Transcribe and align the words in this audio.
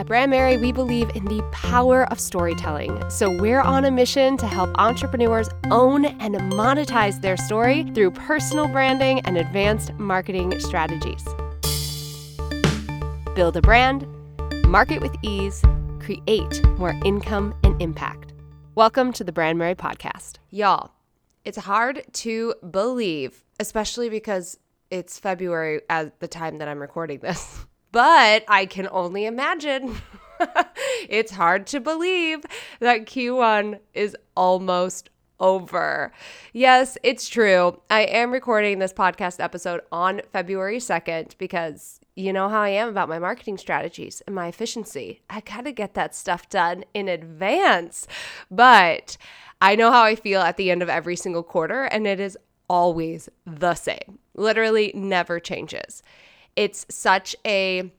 At 0.00 0.06
Brandmerry, 0.06 0.58
we 0.58 0.72
believe 0.72 1.14
in 1.14 1.26
the 1.26 1.42
power 1.52 2.10
of 2.10 2.18
storytelling. 2.18 3.10
So 3.10 3.30
we're 3.30 3.60
on 3.60 3.84
a 3.84 3.90
mission 3.90 4.38
to 4.38 4.46
help 4.46 4.70
entrepreneurs 4.78 5.50
own 5.70 6.06
and 6.06 6.36
monetize 6.36 7.20
their 7.20 7.36
story 7.36 7.82
through 7.92 8.12
personal 8.12 8.66
branding 8.66 9.20
and 9.26 9.36
advanced 9.36 9.92
marketing 9.98 10.58
strategies. 10.58 11.22
Build 13.34 13.58
a 13.58 13.60
brand, 13.60 14.06
market 14.66 15.02
with 15.02 15.14
ease, 15.20 15.62
create 15.98 16.66
more 16.78 16.98
income 17.04 17.54
and 17.62 17.82
impact. 17.82 18.32
Welcome 18.74 19.12
to 19.12 19.22
the 19.22 19.32
Brandmerry 19.32 19.76
podcast. 19.76 20.36
Y'all, 20.48 20.92
it's 21.44 21.58
hard 21.58 22.04
to 22.14 22.54
believe, 22.70 23.44
especially 23.58 24.08
because 24.08 24.58
it's 24.90 25.18
February 25.18 25.82
at 25.90 26.20
the 26.20 26.28
time 26.28 26.56
that 26.56 26.68
I'm 26.68 26.80
recording 26.80 27.18
this. 27.18 27.66
But 27.92 28.44
I 28.48 28.66
can 28.66 28.88
only 28.90 29.26
imagine. 29.26 29.96
it's 31.08 31.32
hard 31.32 31.66
to 31.68 31.80
believe 31.80 32.40
that 32.80 33.06
Q1 33.06 33.80
is 33.94 34.16
almost 34.36 35.10
over. 35.40 36.12
Yes, 36.52 36.98
it's 37.02 37.28
true. 37.28 37.80
I 37.90 38.02
am 38.02 38.30
recording 38.30 38.78
this 38.78 38.92
podcast 38.92 39.42
episode 39.42 39.80
on 39.90 40.20
February 40.32 40.78
2nd 40.78 41.36
because 41.38 42.00
you 42.14 42.32
know 42.32 42.48
how 42.48 42.60
I 42.60 42.68
am 42.68 42.88
about 42.88 43.08
my 43.08 43.18
marketing 43.18 43.56
strategies 43.58 44.20
and 44.26 44.34
my 44.34 44.48
efficiency. 44.48 45.22
I 45.30 45.40
got 45.40 45.64
to 45.64 45.72
get 45.72 45.94
that 45.94 46.14
stuff 46.14 46.48
done 46.48 46.84
in 46.92 47.08
advance. 47.08 48.06
But 48.50 49.16
I 49.60 49.74
know 49.74 49.90
how 49.90 50.02
I 50.02 50.14
feel 50.14 50.42
at 50.42 50.56
the 50.56 50.70
end 50.70 50.82
of 50.82 50.88
every 50.88 51.16
single 51.16 51.42
quarter, 51.42 51.84
and 51.84 52.06
it 52.06 52.20
is 52.20 52.36
always 52.68 53.28
the 53.46 53.74
same. 53.74 54.18
Literally 54.34 54.92
never 54.94 55.40
changes. 55.40 56.02
It's 56.56 56.86
such 56.88 57.36
a 57.46 57.92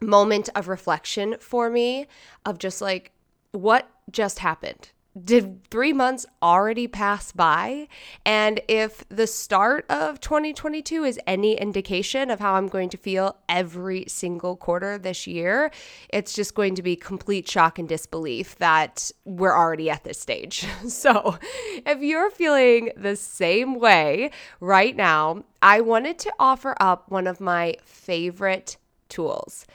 moment 0.00 0.48
of 0.54 0.68
reflection 0.68 1.36
for 1.40 1.70
me 1.70 2.06
of 2.44 2.58
just 2.58 2.80
like, 2.80 3.12
what 3.52 3.88
just 4.10 4.40
happened? 4.40 4.90
Did 5.24 5.64
three 5.70 5.94
months 5.94 6.26
already 6.42 6.86
pass 6.86 7.32
by? 7.32 7.88
And 8.26 8.60
if 8.68 9.08
the 9.08 9.26
start 9.26 9.86
of 9.88 10.20
2022 10.20 11.04
is 11.04 11.18
any 11.26 11.56
indication 11.56 12.30
of 12.30 12.38
how 12.38 12.54
I'm 12.54 12.68
going 12.68 12.90
to 12.90 12.98
feel 12.98 13.36
every 13.48 14.04
single 14.08 14.56
quarter 14.56 14.98
this 14.98 15.26
year, 15.26 15.70
it's 16.10 16.34
just 16.34 16.54
going 16.54 16.74
to 16.74 16.82
be 16.82 16.96
complete 16.96 17.48
shock 17.48 17.78
and 17.78 17.88
disbelief 17.88 18.56
that 18.56 19.10
we're 19.24 19.56
already 19.56 19.88
at 19.88 20.04
this 20.04 20.20
stage. 20.20 20.66
So 20.86 21.38
if 21.84 22.00
you're 22.00 22.30
feeling 22.30 22.90
the 22.96 23.16
same 23.16 23.78
way 23.78 24.30
right 24.60 24.94
now, 24.96 25.44
I 25.60 25.80
wanted 25.80 26.18
to 26.20 26.32
offer 26.38 26.74
up 26.80 27.10
one 27.10 27.26
of 27.26 27.40
my 27.40 27.76
favorite 27.84 28.76
tools. 29.08 29.66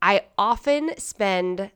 I 0.00 0.22
often 0.38 0.96
spend 0.98 1.70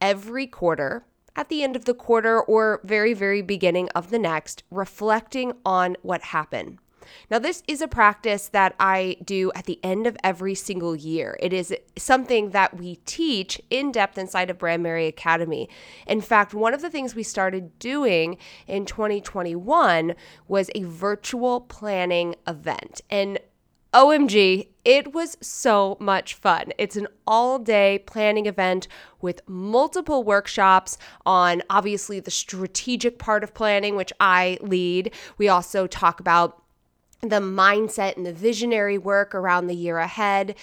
every 0.00 0.46
quarter 0.46 1.04
at 1.36 1.48
the 1.48 1.62
end 1.62 1.76
of 1.76 1.84
the 1.84 1.94
quarter 1.94 2.40
or 2.40 2.80
very, 2.84 3.14
very 3.14 3.42
beginning 3.42 3.88
of 3.90 4.10
the 4.10 4.18
next, 4.18 4.62
reflecting 4.70 5.52
on 5.64 5.96
what 6.02 6.22
happened. 6.22 6.78
Now, 7.30 7.38
this 7.38 7.62
is 7.66 7.80
a 7.80 7.88
practice 7.88 8.48
that 8.48 8.74
I 8.78 9.16
do 9.24 9.52
at 9.54 9.66
the 9.66 9.78
end 9.82 10.06
of 10.06 10.16
every 10.22 10.54
single 10.54 10.94
year. 10.94 11.36
It 11.40 11.52
is 11.52 11.74
something 11.96 12.50
that 12.50 12.76
we 12.76 12.96
teach 13.06 13.60
in 13.70 13.92
depth 13.92 14.18
inside 14.18 14.50
of 14.50 14.58
Brandmerry 14.58 15.08
Academy. 15.08 15.68
In 16.06 16.20
fact, 16.20 16.54
one 16.54 16.74
of 16.74 16.82
the 16.82 16.90
things 16.90 17.14
we 17.14 17.22
started 17.22 17.78
doing 17.78 18.38
in 18.66 18.86
2021 18.86 20.14
was 20.48 20.70
a 20.74 20.84
virtual 20.84 21.60
planning 21.60 22.34
event. 22.46 23.00
And 23.10 23.38
OMG, 23.92 24.68
it 24.86 25.12
was 25.12 25.36
so 25.42 25.98
much 26.00 26.32
fun. 26.32 26.72
It's 26.78 26.96
an 26.96 27.08
all 27.26 27.58
day 27.58 28.02
planning 28.06 28.46
event 28.46 28.88
with 29.20 29.46
multiple 29.46 30.24
workshops 30.24 30.96
on 31.26 31.62
obviously 31.68 32.18
the 32.18 32.30
strategic 32.30 33.18
part 33.18 33.44
of 33.44 33.52
planning, 33.52 33.94
which 33.94 34.12
I 34.18 34.56
lead. 34.62 35.12
We 35.36 35.48
also 35.48 35.86
talk 35.86 36.20
about 36.20 36.62
the 37.20 37.40
mindset 37.40 38.16
and 38.16 38.24
the 38.24 38.32
visionary 38.32 38.96
work 38.96 39.34
around 39.34 39.66
the 39.66 39.76
year 39.76 39.98
ahead 39.98 40.56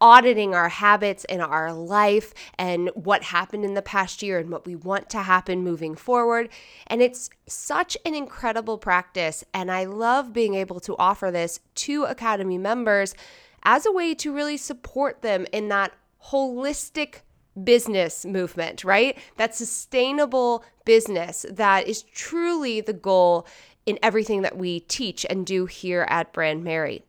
auditing 0.00 0.54
our 0.54 0.68
habits 0.68 1.24
in 1.26 1.40
our 1.40 1.72
life 1.72 2.32
and 2.58 2.90
what 2.94 3.22
happened 3.22 3.64
in 3.64 3.74
the 3.74 3.82
past 3.82 4.22
year 4.22 4.38
and 4.38 4.50
what 4.50 4.66
we 4.66 4.74
want 4.74 5.10
to 5.10 5.18
happen 5.18 5.62
moving 5.62 5.94
forward. 5.94 6.48
And 6.86 7.02
it's 7.02 7.30
such 7.46 7.96
an 8.04 8.14
incredible 8.14 8.78
practice. 8.78 9.44
And 9.52 9.70
I 9.70 9.84
love 9.84 10.32
being 10.32 10.54
able 10.54 10.80
to 10.80 10.96
offer 10.98 11.30
this 11.30 11.60
to 11.76 12.04
Academy 12.04 12.58
members 12.58 13.14
as 13.62 13.84
a 13.84 13.92
way 13.92 14.14
to 14.14 14.32
really 14.32 14.56
support 14.56 15.22
them 15.22 15.46
in 15.52 15.68
that 15.68 15.92
holistic 16.26 17.16
business 17.62 18.24
movement, 18.24 18.84
right? 18.84 19.18
That 19.36 19.54
sustainable 19.54 20.64
business 20.84 21.44
that 21.50 21.86
is 21.86 22.02
truly 22.02 22.80
the 22.80 22.92
goal 22.92 23.46
in 23.86 23.98
everything 24.02 24.42
that 24.42 24.56
we 24.56 24.80
teach 24.80 25.26
and 25.28 25.44
do 25.44 25.66
here 25.66 26.06
at 26.08 26.32
Brandmerry. 26.32 27.02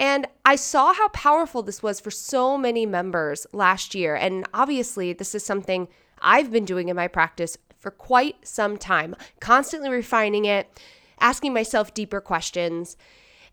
And 0.00 0.26
I 0.46 0.56
saw 0.56 0.94
how 0.94 1.08
powerful 1.08 1.62
this 1.62 1.82
was 1.82 2.00
for 2.00 2.10
so 2.10 2.56
many 2.56 2.86
members 2.86 3.46
last 3.52 3.94
year. 3.94 4.16
And 4.16 4.46
obviously, 4.54 5.12
this 5.12 5.34
is 5.34 5.44
something 5.44 5.88
I've 6.22 6.50
been 6.50 6.64
doing 6.64 6.88
in 6.88 6.96
my 6.96 7.06
practice 7.06 7.58
for 7.78 7.90
quite 7.90 8.36
some 8.42 8.78
time, 8.78 9.14
constantly 9.40 9.90
refining 9.90 10.46
it, 10.46 10.80
asking 11.20 11.52
myself 11.52 11.92
deeper 11.92 12.22
questions. 12.22 12.96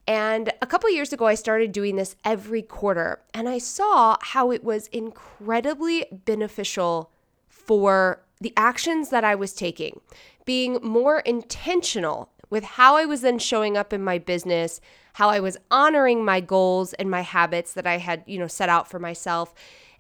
And 0.08 0.54
a 0.62 0.66
couple 0.66 0.90
years 0.90 1.12
ago, 1.12 1.26
I 1.26 1.36
started 1.36 1.74
doing 1.74 1.98
this 1.98 2.16
every 2.24 2.62
quarter, 2.62 3.20
and 3.34 3.50
I 3.50 3.58
saw 3.58 4.16
how 4.22 4.50
it 4.52 4.64
was 4.64 4.88
incredibly 4.88 6.06
beneficial 6.10 7.12
for 7.50 8.24
the 8.40 8.54
actions 8.56 9.10
that 9.10 9.26
I 9.26 9.36
was 9.36 9.52
taking, 9.52 10.00
being 10.46 10.80
more 10.82 11.20
intentional 11.20 12.30
with 12.50 12.64
how 12.64 12.96
I 12.96 13.06
was 13.06 13.22
then 13.22 13.40
showing 13.40 13.78
up 13.78 13.94
in 13.94 14.04
my 14.04 14.18
business, 14.18 14.80
how 15.14 15.30
I 15.30 15.40
was 15.40 15.58
honoring 15.72 16.24
my 16.24 16.40
goals 16.40 16.94
and 16.94 17.10
my 17.10 17.22
habits 17.22 17.74
that 17.74 17.88
I 17.88 17.98
had, 17.98 18.24
you 18.26 18.40
know, 18.40 18.48
set 18.48 18.70
out 18.70 18.90
for 18.90 19.00
myself. 19.00 19.54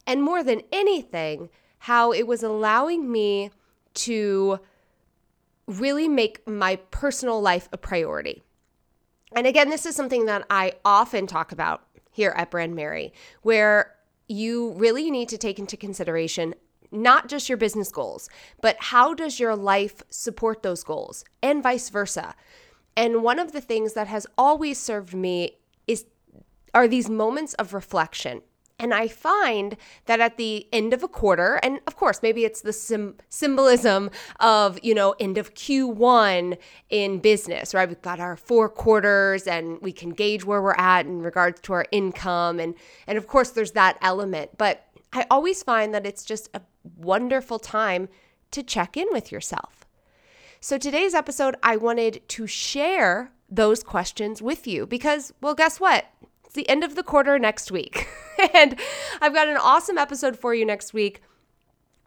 And 0.05 0.23
more 0.23 0.43
than 0.43 0.61
anything, 0.71 1.49
how 1.79 2.11
it 2.11 2.27
was 2.27 2.43
allowing 2.43 3.11
me 3.11 3.51
to 3.95 4.59
really 5.67 6.07
make 6.07 6.47
my 6.47 6.77
personal 6.91 7.41
life 7.41 7.67
a 7.71 7.77
priority. 7.77 8.43
And 9.33 9.45
again, 9.45 9.69
this 9.69 9.85
is 9.85 9.95
something 9.95 10.25
that 10.25 10.45
I 10.49 10.73
often 10.85 11.27
talk 11.27 11.51
about 11.51 11.83
here 12.11 12.33
at 12.37 12.49
Brandmerry, 12.49 13.11
where 13.41 13.93
you 14.27 14.71
really 14.73 15.11
need 15.11 15.29
to 15.29 15.37
take 15.37 15.59
into 15.59 15.77
consideration 15.77 16.55
not 16.91 17.27
just 17.27 17.49
your 17.49 17.57
business 17.57 17.91
goals, 17.91 18.29
but 18.61 18.77
how 18.79 19.13
does 19.13 19.39
your 19.39 19.55
life 19.55 20.03
support 20.09 20.63
those 20.63 20.83
goals 20.83 21.23
and 21.41 21.63
vice 21.63 21.89
versa. 21.89 22.35
And 22.95 23.23
one 23.23 23.39
of 23.39 23.51
the 23.51 23.61
things 23.61 23.93
that 23.93 24.07
has 24.07 24.25
always 24.37 24.79
served 24.79 25.13
me 25.13 25.57
is 25.85 26.05
are 26.73 26.87
these 26.87 27.09
moments 27.09 27.53
of 27.55 27.73
reflection. 27.73 28.41
And 28.79 28.93
I 28.93 29.07
find 29.07 29.75
that 30.05 30.19
at 30.19 30.37
the 30.37 30.67
end 30.71 30.93
of 30.93 31.01
a 31.01 31.07
quarter, 31.07 31.59
and 31.63 31.79
of 31.87 31.95
course, 31.95 32.21
maybe 32.21 32.45
it's 32.45 32.61
the 32.61 32.73
sim- 32.73 33.15
symbolism 33.27 34.11
of, 34.39 34.79
you 34.83 34.93
know, 34.93 35.15
end 35.19 35.39
of 35.39 35.55
Q1 35.55 36.57
in 36.91 37.17
business, 37.17 37.73
right? 37.73 37.89
We've 37.89 38.01
got 38.03 38.19
our 38.19 38.35
four 38.35 38.69
quarters 38.69 39.47
and 39.47 39.81
we 39.81 39.91
can 39.91 40.11
gauge 40.11 40.45
where 40.45 40.61
we're 40.61 40.75
at 40.75 41.07
in 41.07 41.23
regards 41.23 41.59
to 41.61 41.73
our 41.73 41.85
income. 41.91 42.59
And, 42.59 42.75
and 43.07 43.17
of 43.17 43.25
course, 43.25 43.49
there's 43.49 43.71
that 43.71 43.97
element. 44.03 44.51
But 44.59 44.85
I 45.11 45.25
always 45.31 45.63
find 45.63 45.91
that 45.95 46.05
it's 46.05 46.23
just 46.23 46.49
a 46.53 46.61
wonderful 46.95 47.59
time 47.59 48.09
to 48.51 48.63
check 48.63 48.95
in 48.95 49.07
with 49.11 49.31
yourself. 49.31 49.85
So, 50.59 50.77
today's 50.77 51.13
episode, 51.13 51.55
I 51.61 51.77
wanted 51.77 52.27
to 52.29 52.47
share 52.47 53.31
those 53.49 53.83
questions 53.83 54.41
with 54.41 54.67
you 54.67 54.85
because, 54.85 55.33
well, 55.41 55.53
guess 55.53 55.79
what? 55.79 56.05
It's 56.45 56.55
the 56.55 56.67
end 56.67 56.83
of 56.83 56.95
the 56.95 57.03
quarter 57.03 57.37
next 57.37 57.71
week. 57.71 58.07
and 58.53 58.79
I've 59.21 59.33
got 59.33 59.47
an 59.47 59.57
awesome 59.57 59.97
episode 59.97 60.37
for 60.37 60.53
you 60.53 60.65
next 60.65 60.93
week 60.93 61.21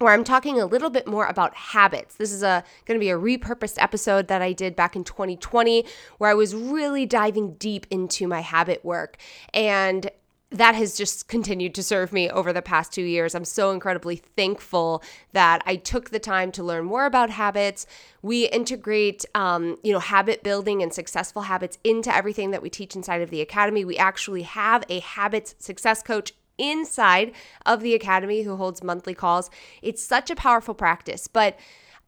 where 0.01 0.13
I'm 0.13 0.25
talking 0.25 0.61
a 0.61 0.67
little 0.67 0.91
bit 0.91 1.07
more 1.07 1.27
about 1.27 1.55
habits. 1.55 2.15
This 2.17 2.33
is 2.33 2.43
a 2.43 2.65
going 2.87 2.99
to 2.99 3.05
be 3.05 3.11
a 3.11 3.19
repurposed 3.19 3.81
episode 3.81 4.29
that 4.29 4.43
I 4.43 4.53
did 4.53 4.75
back 4.75 4.97
in 4.97 5.05
2020 5.05 5.85
where 6.19 6.31
I 6.31 6.35
was 6.35 6.55
really 6.55 7.07
diving 7.07 7.55
deep 7.55 7.87
into 7.91 8.27
my 8.27 8.41
habit 8.41 8.85
work 8.85 9.19
and 9.53 10.11
that 10.51 10.75
has 10.75 10.97
just 10.97 11.29
continued 11.29 11.75
to 11.77 11.83
serve 11.83 12.13
me 12.13 12.29
over 12.29 12.53
the 12.53 12.63
past 12.63 12.93
two 12.93 13.03
years. 13.03 13.35
I'm 13.35 13.45
so 13.45 13.71
incredibly 13.71 14.17
thankful 14.17 15.03
that 15.33 15.63
I 15.65 15.77
took 15.77 16.11
the 16.11 16.19
time 16.19 16.51
to 16.53 16.65
learn 16.65 16.87
more 16.87 17.07
about 17.07 17.31
habits. 17.31 17.87
We 18.21 18.49
integrate, 18.49 19.25
um, 19.37 19.77
you 19.85 19.93
know, 19.93 20.01
habit 20.01 20.43
building 20.43 20.83
and 20.83 20.93
successful 20.93 21.43
habits 21.43 21.79
into 21.85 22.15
everything 22.15 22.51
that 22.51 22.63
we 22.63 22.71
teach 22.71 22.97
inside 22.97 23.23
of 23.23 23.31
the 23.31 23.41
academy. 23.41 23.85
We 23.85 23.97
actually 23.97 24.43
have 24.43 24.83
a 24.89 24.99
habits 24.99 25.55
success 25.59 26.03
coach 26.03 26.33
inside 26.59 27.33
of 27.65 27.81
the 27.81 27.95
academy 27.95 28.43
who 28.43 28.57
holds 28.57 28.83
monthly 28.83 29.15
calls. 29.15 29.51
It's 29.83 30.03
such 30.03 30.31
a 30.31 30.37
powerful 30.37 30.75
practice, 30.75 31.29
but 31.29 31.57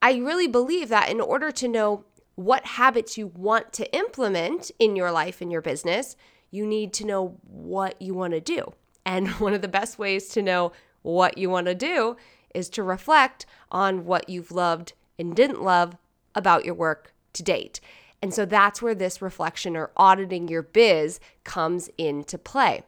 I 0.03 0.15
really 0.15 0.49
believe 0.49 0.89
that 0.89 1.09
in 1.09 1.21
order 1.21 1.53
to 1.53 1.69
know 1.69 2.05
what 2.35 2.65
habits 2.65 3.17
you 3.17 3.29
want 3.29 3.73
to 3.75 3.95
implement 3.95 4.73
in 4.81 4.97
your 4.97 5.13
life 5.13 5.41
and 5.41 5.53
your 5.53 5.63
business, 5.63 6.17
you 6.53 6.65
need 6.65 6.93
to 6.93 7.05
know 7.05 7.37
what 7.43 8.01
you 8.01 8.15
want 8.15 8.35
to 8.35 8.41
do. 8.41 8.73
And 9.05 9.29
one 9.41 9.55
of 9.55 9.63
the 9.63 9.69
best 9.69 9.99
ways 9.99 10.29
to 10.29 10.43
know 10.43 10.71
what 11.03 11.37
you 11.37 11.51
want 11.51 11.67
to 11.67 11.75
do 11.75 12.17
is 12.55 12.69
to 12.69 12.83
reflect 12.85 13.45
on 13.73 14.05
what 14.05 14.29
you've 14.29 14.53
loved 14.53 14.93
and 15.19 15.35
didn't 15.35 15.63
love 15.63 15.97
about 16.35 16.65
your 16.65 16.75
work 16.75 17.13
to 17.33 17.43
date. 17.43 17.81
And 18.21 18.33
so 18.33 18.45
that's 18.45 18.81
where 18.81 18.95
this 18.95 19.21
reflection 19.21 19.77
or 19.77 19.91
auditing 19.97 20.47
your 20.47 20.63
biz 20.63 21.19
comes 21.43 21.91
into 21.99 22.39
play. 22.39 22.83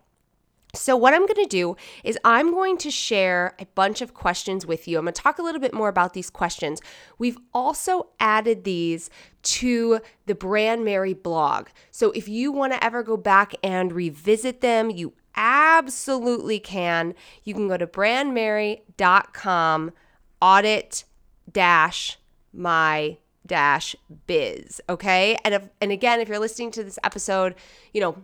So, 0.74 0.96
what 0.96 1.14
I'm 1.14 1.26
going 1.26 1.42
to 1.42 1.46
do 1.46 1.76
is 2.02 2.18
I'm 2.24 2.52
going 2.52 2.76
to 2.78 2.90
share 2.90 3.54
a 3.58 3.66
bunch 3.74 4.00
of 4.00 4.14
questions 4.14 4.66
with 4.66 4.88
you. 4.88 4.98
I'm 4.98 5.04
going 5.04 5.14
to 5.14 5.22
talk 5.22 5.38
a 5.38 5.42
little 5.42 5.60
bit 5.60 5.74
more 5.74 5.88
about 5.88 6.12
these 6.12 6.30
questions. 6.30 6.80
We've 7.18 7.38
also 7.52 8.08
added 8.20 8.64
these 8.64 9.10
to 9.42 10.00
the 10.26 10.34
Brandmerry 10.34 11.20
blog. 11.20 11.68
So, 11.90 12.10
if 12.12 12.28
you 12.28 12.52
want 12.52 12.72
to 12.72 12.84
ever 12.84 13.02
go 13.02 13.16
back 13.16 13.54
and 13.62 13.92
revisit 13.92 14.60
them, 14.60 14.90
you 14.90 15.14
absolutely 15.36 16.60
can. 16.60 17.14
You 17.42 17.54
can 17.54 17.68
go 17.68 17.76
to 17.76 17.86
brandmerry.com, 17.86 19.92
audit 20.40 21.04
dash 21.50 22.18
my 22.52 23.18
dash 23.46 23.94
biz. 24.26 24.80
Okay. 24.88 25.36
And 25.44 25.54
if, 25.54 25.68
and 25.80 25.92
again, 25.92 26.20
if 26.20 26.28
you're 26.28 26.38
listening 26.38 26.70
to 26.72 26.84
this 26.84 26.98
episode, 27.04 27.54
you 27.92 28.00
know, 28.00 28.16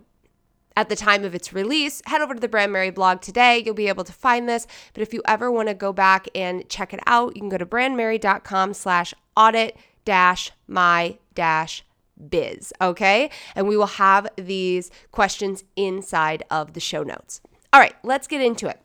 at 0.77 0.89
the 0.89 0.97
time 0.97 1.25
of 1.25 1.35
its 1.35 1.53
release, 1.53 2.01
head 2.07 2.21
over 2.21 2.35
to 2.35 2.41
the 2.41 2.49
Brandmerry 2.49 2.95
blog 2.95 3.21
today. 3.21 3.63
You'll 3.65 3.75
be 3.75 3.89
able 3.89 4.05
to 4.05 4.13
find 4.13 4.49
this. 4.49 4.67
But 4.95 5.03
if 5.03 5.13
you 5.13 5.23
ever 5.27 5.51
want 5.51 5.69
to 5.69 5.75
go 5.75 5.93
back 5.93 6.29
and 6.35 6.69
check 6.69 6.93
it 6.95 7.01
out, 7.07 7.37
you 7.37 7.43
can 7.43 7.49
go 7.49 7.59
to 7.59 7.67
brandmerry.com 7.67 8.75
slash 8.75 9.13
audit 9.37 9.77
dash 10.05 10.53
my 10.67 11.19
dash 11.35 11.85
biz. 12.29 12.73
Okay. 12.81 13.31
And 13.55 13.67
we 13.67 13.77
will 13.77 13.87
have 13.87 14.29
these 14.37 14.91
questions 15.11 15.65
inside 15.77 16.45
of 16.51 16.75
the 16.75 16.81
show 16.81 17.03
notes. 17.03 17.41
All 17.73 17.81
right, 17.81 17.95
let's 18.03 18.27
get 18.27 18.41
into 18.41 18.69
it. 18.69 18.81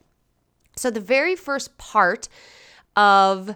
So 0.75 0.91
the 0.91 0.99
very 0.99 1.35
first 1.35 1.77
part 1.77 2.27
of 2.95 3.55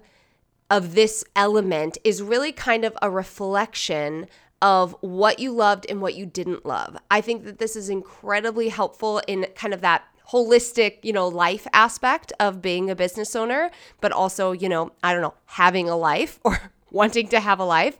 of 0.71 0.93
this 0.93 1.23
element 1.35 1.97
is 2.03 2.21
really 2.21 2.51
kind 2.51 2.85
of 2.85 2.95
a 3.01 3.09
reflection 3.09 4.27
of 4.61 4.95
what 5.01 5.39
you 5.39 5.51
loved 5.51 5.85
and 5.89 6.01
what 6.01 6.15
you 6.15 6.25
didn't 6.25 6.65
love. 6.65 6.97
I 7.09 7.21
think 7.21 7.45
that 7.45 7.59
this 7.59 7.75
is 7.75 7.89
incredibly 7.89 8.69
helpful 8.69 9.21
in 9.27 9.47
kind 9.55 9.73
of 9.73 9.81
that 9.81 10.03
holistic, 10.31 10.97
you 11.01 11.13
know, 11.13 11.27
life 11.27 11.65
aspect 11.73 12.31
of 12.39 12.61
being 12.61 12.89
a 12.89 12.95
business 12.95 13.35
owner, 13.35 13.71
but 13.99 14.11
also, 14.11 14.51
you 14.51 14.69
know, 14.69 14.91
I 15.03 15.13
don't 15.13 15.21
know, 15.21 15.33
having 15.45 15.89
a 15.89 15.95
life 15.95 16.39
or 16.45 16.71
wanting 16.91 17.27
to 17.29 17.39
have 17.39 17.59
a 17.59 17.65
life 17.65 17.97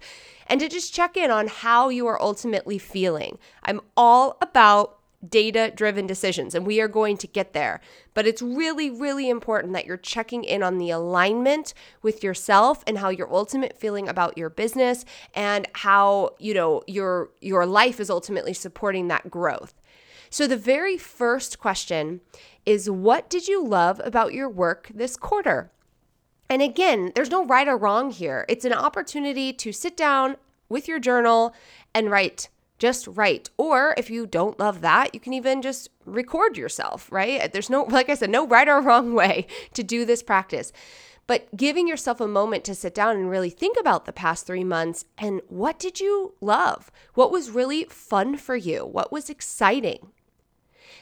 and 0.47 0.59
to 0.59 0.67
just 0.67 0.93
check 0.93 1.15
in 1.15 1.31
on 1.31 1.47
how 1.47 1.89
you 1.89 2.07
are 2.07 2.21
ultimately 2.21 2.77
feeling. 2.77 3.37
I'm 3.63 3.81
all 3.95 4.37
about 4.41 4.98
data 5.27 5.71
driven 5.75 6.07
decisions, 6.07 6.55
and 6.55 6.65
we 6.65 6.79
are 6.79 6.87
going 6.87 7.17
to 7.17 7.27
get 7.27 7.53
there. 7.53 7.81
But 8.13 8.25
it's 8.25 8.41
really, 8.41 8.89
really 8.89 9.29
important 9.29 9.73
that 9.73 9.85
you're 9.85 9.97
checking 9.97 10.43
in 10.43 10.63
on 10.63 10.77
the 10.77 10.91
alignment 10.91 11.73
with 12.01 12.23
yourself 12.23 12.83
and 12.87 12.99
how 12.99 13.09
your 13.09 13.31
ultimate 13.33 13.77
feeling 13.77 14.07
about 14.07 14.37
your 14.37 14.49
business 14.49 15.03
and 15.33 15.67
how, 15.73 16.35
you 16.39 16.53
know, 16.53 16.83
your 16.87 17.31
your 17.41 17.65
life 17.65 17.99
is 17.99 18.09
ultimately 18.09 18.53
supporting 18.53 19.07
that 19.07 19.29
growth. 19.29 19.73
So 20.29 20.45
the 20.47 20.57
very 20.57 20.97
first 20.97 21.59
question 21.59 22.21
is 22.65 22.89
what 22.89 23.29
did 23.29 23.47
you 23.47 23.65
love 23.65 23.99
about 24.03 24.33
your 24.33 24.49
work 24.49 24.89
this 24.93 25.17
quarter? 25.17 25.71
And 26.49 26.61
again, 26.61 27.11
there's 27.15 27.29
no 27.29 27.45
right 27.45 27.67
or 27.67 27.77
wrong 27.77 28.11
here. 28.11 28.45
It's 28.47 28.65
an 28.65 28.73
opportunity 28.73 29.53
to 29.53 29.71
sit 29.71 29.95
down 29.95 30.37
with 30.67 30.87
your 30.87 30.99
journal 30.99 31.53
and 31.93 32.09
write 32.09 32.49
just 32.79 33.07
write. 33.07 33.49
Or 33.57 33.93
if 33.97 34.09
you 34.09 34.25
don't 34.25 34.59
love 34.59 34.81
that, 34.81 35.13
you 35.13 35.19
can 35.19 35.33
even 35.33 35.61
just 35.61 35.89
record 36.05 36.57
yourself, 36.57 37.11
right? 37.11 37.51
There's 37.51 37.69
no, 37.69 37.83
like 37.89 38.09
I 38.09 38.15
said, 38.15 38.29
no 38.29 38.47
right 38.47 38.67
or 38.67 38.81
wrong 38.81 39.13
way 39.13 39.45
to 39.73 39.83
do 39.83 40.05
this 40.05 40.23
practice. 40.23 40.71
But 41.27 41.55
giving 41.55 41.87
yourself 41.87 42.19
a 42.19 42.27
moment 42.27 42.63
to 42.63 42.73
sit 42.73 42.95
down 42.95 43.15
and 43.15 43.29
really 43.29 43.51
think 43.51 43.77
about 43.79 44.05
the 44.05 44.11
past 44.11 44.47
three 44.47 44.63
months 44.63 45.05
and 45.15 45.41
what 45.47 45.77
did 45.77 45.99
you 45.99 46.33
love? 46.41 46.89
What 47.13 47.31
was 47.31 47.51
really 47.51 47.83
fun 47.83 48.35
for 48.37 48.55
you? 48.55 48.83
What 48.83 49.11
was 49.11 49.29
exciting? 49.29 50.09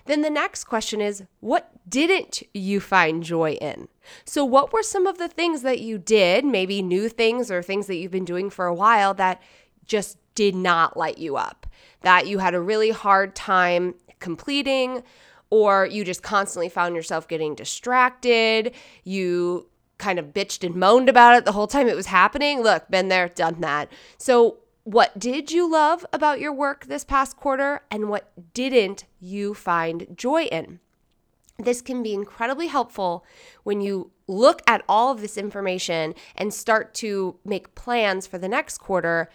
Then 0.07 0.21
the 0.21 0.29
next 0.29 0.65
question 0.65 0.99
is 0.99 1.23
what 1.39 1.71
didn't 1.87 2.43
you 2.53 2.81
find 2.81 3.23
joy 3.23 3.51
in? 3.53 3.87
So, 4.25 4.43
what 4.43 4.73
were 4.73 4.83
some 4.83 5.05
of 5.05 5.17
the 5.17 5.27
things 5.27 5.61
that 5.61 5.79
you 5.79 5.97
did, 5.97 6.43
maybe 6.43 6.81
new 6.81 7.09
things 7.09 7.51
or 7.51 7.61
things 7.61 7.87
that 7.87 7.95
you've 7.95 8.11
been 8.11 8.25
doing 8.25 8.49
for 8.49 8.65
a 8.65 8.73
while 8.73 9.13
that 9.15 9.41
just 9.87 10.17
did 10.35 10.55
not 10.55 10.95
light 10.95 11.17
you 11.17 11.35
up, 11.35 11.65
that 12.01 12.27
you 12.27 12.37
had 12.39 12.53
a 12.53 12.61
really 12.61 12.91
hard 12.91 13.35
time 13.35 13.95
completing, 14.19 15.03
or 15.49 15.85
you 15.85 16.03
just 16.03 16.23
constantly 16.23 16.69
found 16.69 16.95
yourself 16.95 17.27
getting 17.27 17.55
distracted, 17.55 18.73
you 19.03 19.67
kind 19.97 20.19
of 20.19 20.27
bitched 20.27 20.63
and 20.65 20.75
moaned 20.75 21.09
about 21.09 21.35
it 21.35 21.45
the 21.45 21.51
whole 21.51 21.67
time 21.67 21.87
it 21.87 21.95
was 21.95 22.07
happening. 22.07 22.61
Look, 22.61 22.87
been 22.89 23.07
there, 23.07 23.29
done 23.29 23.61
that. 23.61 23.91
So, 24.17 24.57
what 24.83 25.19
did 25.19 25.51
you 25.51 25.69
love 25.69 26.05
about 26.13 26.39
your 26.39 26.53
work 26.53 26.85
this 26.85 27.03
past 27.03 27.35
quarter, 27.35 27.81
and 27.91 28.09
what 28.09 28.31
didn't 28.53 29.03
you 29.19 29.53
find 29.53 30.07
joy 30.15 30.43
in? 30.43 30.79
This 31.59 31.81
can 31.81 32.03
be 32.03 32.13
incredibly 32.13 32.67
helpful 32.67 33.25
when 33.63 33.81
you 33.81 34.11
look 34.27 34.61
at 34.67 34.83
all 34.87 35.11
of 35.11 35.21
this 35.21 35.37
information 35.37 36.13
and 36.35 36.53
start 36.53 36.93
to 36.95 37.37
make 37.43 37.75
plans 37.75 38.27
for 38.27 38.37
the 38.37 38.47
next 38.47 38.77
quarter 38.77 39.29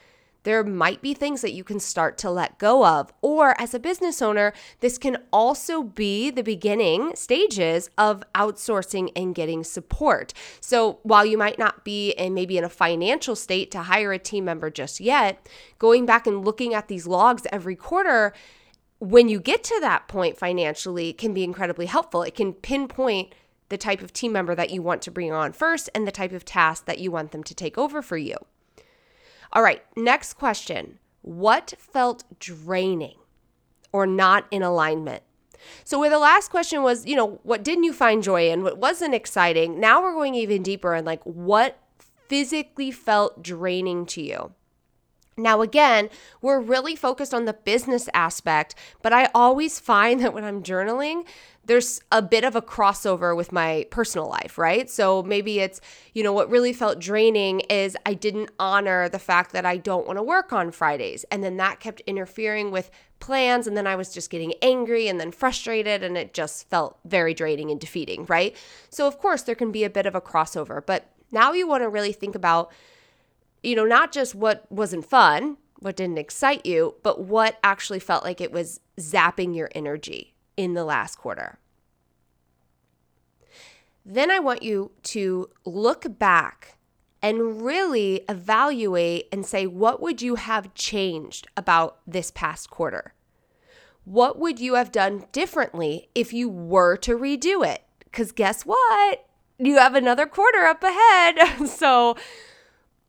there 0.45 0.65
might 0.65 1.03
be 1.03 1.15
things 1.15 1.41
that 1.43 1.53
you 1.53 1.65
can 1.65 1.81
start 1.81 2.19
to 2.19 2.31
let 2.31 2.59
go 2.59 2.85
of. 2.85 3.13
Or 3.23 3.61
as 3.61 3.75
a 3.75 3.79
business 3.79 4.21
owner, 4.21 4.53
this 4.81 4.99
can 4.99 5.19
also 5.33 5.83
be 5.83 6.31
the 6.31 6.43
beginning 6.43 7.15
stages 7.15 7.91
of 7.97 8.25
outsourcing 8.35 9.11
and 9.15 9.35
getting 9.35 9.65
support. 9.65 10.33
So 10.61 10.99
while 11.03 11.25
you 11.25 11.39
might 11.39 11.59
not 11.59 11.85
be 11.85 12.11
in 12.13 12.35
maybe 12.35 12.59
in 12.59 12.65
a 12.65 12.69
financial 12.69 13.37
state 13.37 13.71
to 13.73 13.83
hire 13.83 14.13
a 14.13 14.19
team 14.19 14.45
member 14.45 14.71
just 14.71 15.01
yet, 15.01 15.49
going 15.79 16.07
back 16.07 16.27
and 16.27 16.45
looking 16.45 16.75
at 16.75 16.89
these 16.89 17.07
logs 17.07 17.47
every 17.53 17.77
quarter, 17.77 18.33
when 18.99 19.29
you 19.29 19.41
get 19.41 19.65
to 19.65 19.79
that 19.81 20.07
point 20.07 20.39
financially 20.39 21.13
can 21.13 21.35
be 21.35 21.43
incredibly 21.43 21.87
helpful. 21.87 22.23
It 22.23 22.37
can 22.37 22.53
pinpoint 22.53 23.35
the 23.69 23.79
type 23.79 24.03
of 24.03 24.13
team 24.13 24.33
member 24.33 24.55
that 24.55 24.71
you 24.71 24.83
want 24.83 25.03
to 25.03 25.11
bring 25.11 25.33
on 25.33 25.53
first 25.53 25.89
and 25.95 26.07
the 26.07 26.13
type 26.13 26.33
of 26.33 26.45
task 26.45 26.85
that 26.85 26.99
you 26.99 27.11
want 27.11 27.33
them 27.33 27.43
to 27.43 27.55
take 27.55 27.79
over 27.79 28.03
for 28.03 28.17
you. 28.17 28.37
All 29.53 29.63
right, 29.63 29.83
next 29.97 30.35
question. 30.35 30.99
What 31.21 31.75
felt 31.79 32.25
draining 32.39 33.17
or 33.93 34.07
not 34.07 34.47
in 34.51 34.63
alignment? 34.63 35.23
So, 35.85 36.01
where 36.01 36.11
the 36.11 36.19
last 36.19 36.51
question 36.51 36.83
was, 36.83 37.07
you 37.07 37.15
know, 37.15 37.41
what 37.43 37.63
didn't 37.63 37.85
you 37.85 37.93
find 37.93 38.23
joy 38.23 38.51
in? 38.51 38.63
What 38.63 38.79
wasn't 38.79 39.15
exciting? 39.15 39.79
Now 39.79 40.03
we're 40.03 40.15
going 40.15 40.35
even 40.35 40.63
deeper 40.63 40.95
and 40.95 41.07
like 41.07 41.23
what 41.25 41.79
physically 42.29 42.91
felt 42.91 43.43
draining 43.43 44.07
to 44.07 44.23
you. 44.23 44.53
Now, 45.37 45.63
again, 45.63 46.11
we're 46.41 46.61
really 46.61 46.95
focused 46.95 47.33
on 47.33 47.47
the 47.47 47.55
business 47.55 48.09
aspect, 48.13 48.75
but 49.01 49.13
I 49.13 49.31
always 49.35 49.79
find 49.79 50.21
that 50.23 50.35
when 50.35 50.45
I'm 50.45 50.63
journaling, 50.63 51.27
there's 51.65 52.01
a 52.11 52.21
bit 52.21 52.45
of 52.45 52.57
a 52.57 52.63
crossover 52.63 53.37
with 53.37 53.53
my 53.53 53.87
personal 53.91 54.29
life, 54.29 54.59
right? 54.59 54.91
So 54.91 55.23
maybe 55.23 55.61
it's, 55.61 55.81
you 56.13 56.23
know, 56.23 56.33
what 56.33 56.51
really 56.51 56.73
felt 56.73 56.99
draining 56.99 57.61
is 57.61 57.97
I 58.05 58.15
didn't 58.15 58.51
honor 58.59 59.09
the 59.09 59.21
fact 59.21 59.53
that 59.53 59.65
I 59.65 59.77
don't 59.77 60.07
want 60.07 60.19
to 60.19 60.23
work 60.23 60.53
on 60.53 60.73
Fridays. 60.73 61.25
And 61.31 61.45
then 61.45 61.59
that 61.59 61.79
kept 61.79 62.01
interfering 62.01 62.73
with 62.73 62.91
plans. 63.21 63.69
And 63.69 63.77
then 63.77 63.87
I 63.87 63.95
was 63.95 64.13
just 64.13 64.29
getting 64.29 64.55
angry 64.61 65.07
and 65.07 65.21
then 65.21 65.31
frustrated. 65.31 66.03
And 66.03 66.19
it 66.19 66.35
just 66.35 66.69
felt 66.69 66.99
very 67.05 67.33
draining 67.33 67.71
and 67.71 67.79
defeating, 67.79 68.27
right? 68.27 68.57
So, 68.91 69.07
of 69.07 69.19
course, 69.19 69.43
there 69.43 69.55
can 69.55 69.71
be 69.71 69.85
a 69.85 69.91
bit 69.91 70.07
of 70.07 70.17
a 70.17 70.21
crossover. 70.21 70.85
But 70.85 71.07
now 71.31 71.53
you 71.53 71.69
want 71.69 71.85
to 71.85 71.89
really 71.89 72.13
think 72.13 72.35
about, 72.35 72.73
you 73.63 73.77
know, 73.77 73.85
not 73.85 74.11
just 74.11 74.35
what 74.35 74.71
wasn't 74.71 75.07
fun, 75.07 75.59
what 75.79 75.95
didn't 75.95 76.19
excite 76.19 76.67
you, 76.67 76.97
but 77.05 77.21
what 77.21 77.59
actually 77.63 78.01
felt 78.01 78.25
like 78.25 78.41
it 78.41 78.51
was 78.51 78.81
zapping 78.99 79.55
your 79.55 79.71
energy 79.77 80.32
in 80.57 80.75
the 80.75 80.85
last 80.85 81.17
quarter. 81.17 81.59
Then 84.05 84.31
I 84.31 84.39
want 84.39 84.63
you 84.63 84.91
to 85.05 85.49
look 85.65 86.19
back 86.19 86.77
and 87.23 87.63
really 87.63 88.25
evaluate 88.29 89.29
and 89.31 89.47
say, 89.47 89.67
what 89.67 90.03
would 90.03 90.21
you 90.21 90.35
have 90.35 90.75
changed 90.75 91.47
about 91.57 91.99
this 92.07 92.33
past 92.33 92.69
quarter? 92.69 93.15
What 94.05 94.39
would 94.39 94.59
you 94.59 94.75
have 94.75 94.91
done 94.91 95.27
differently 95.31 96.09
if 96.15 96.33
you 96.33 96.49
were 96.49 96.97
to 96.99 97.17
redo 97.17 97.65
it? 97.65 97.85
Because 98.05 98.33
guess 98.33 98.63
what? 98.63 99.25
You 99.59 99.79
have 99.79 99.95
another 99.95 100.27
quarter 100.27 100.65
up 100.65 100.83
ahead. 100.83 101.69
so, 101.69 102.17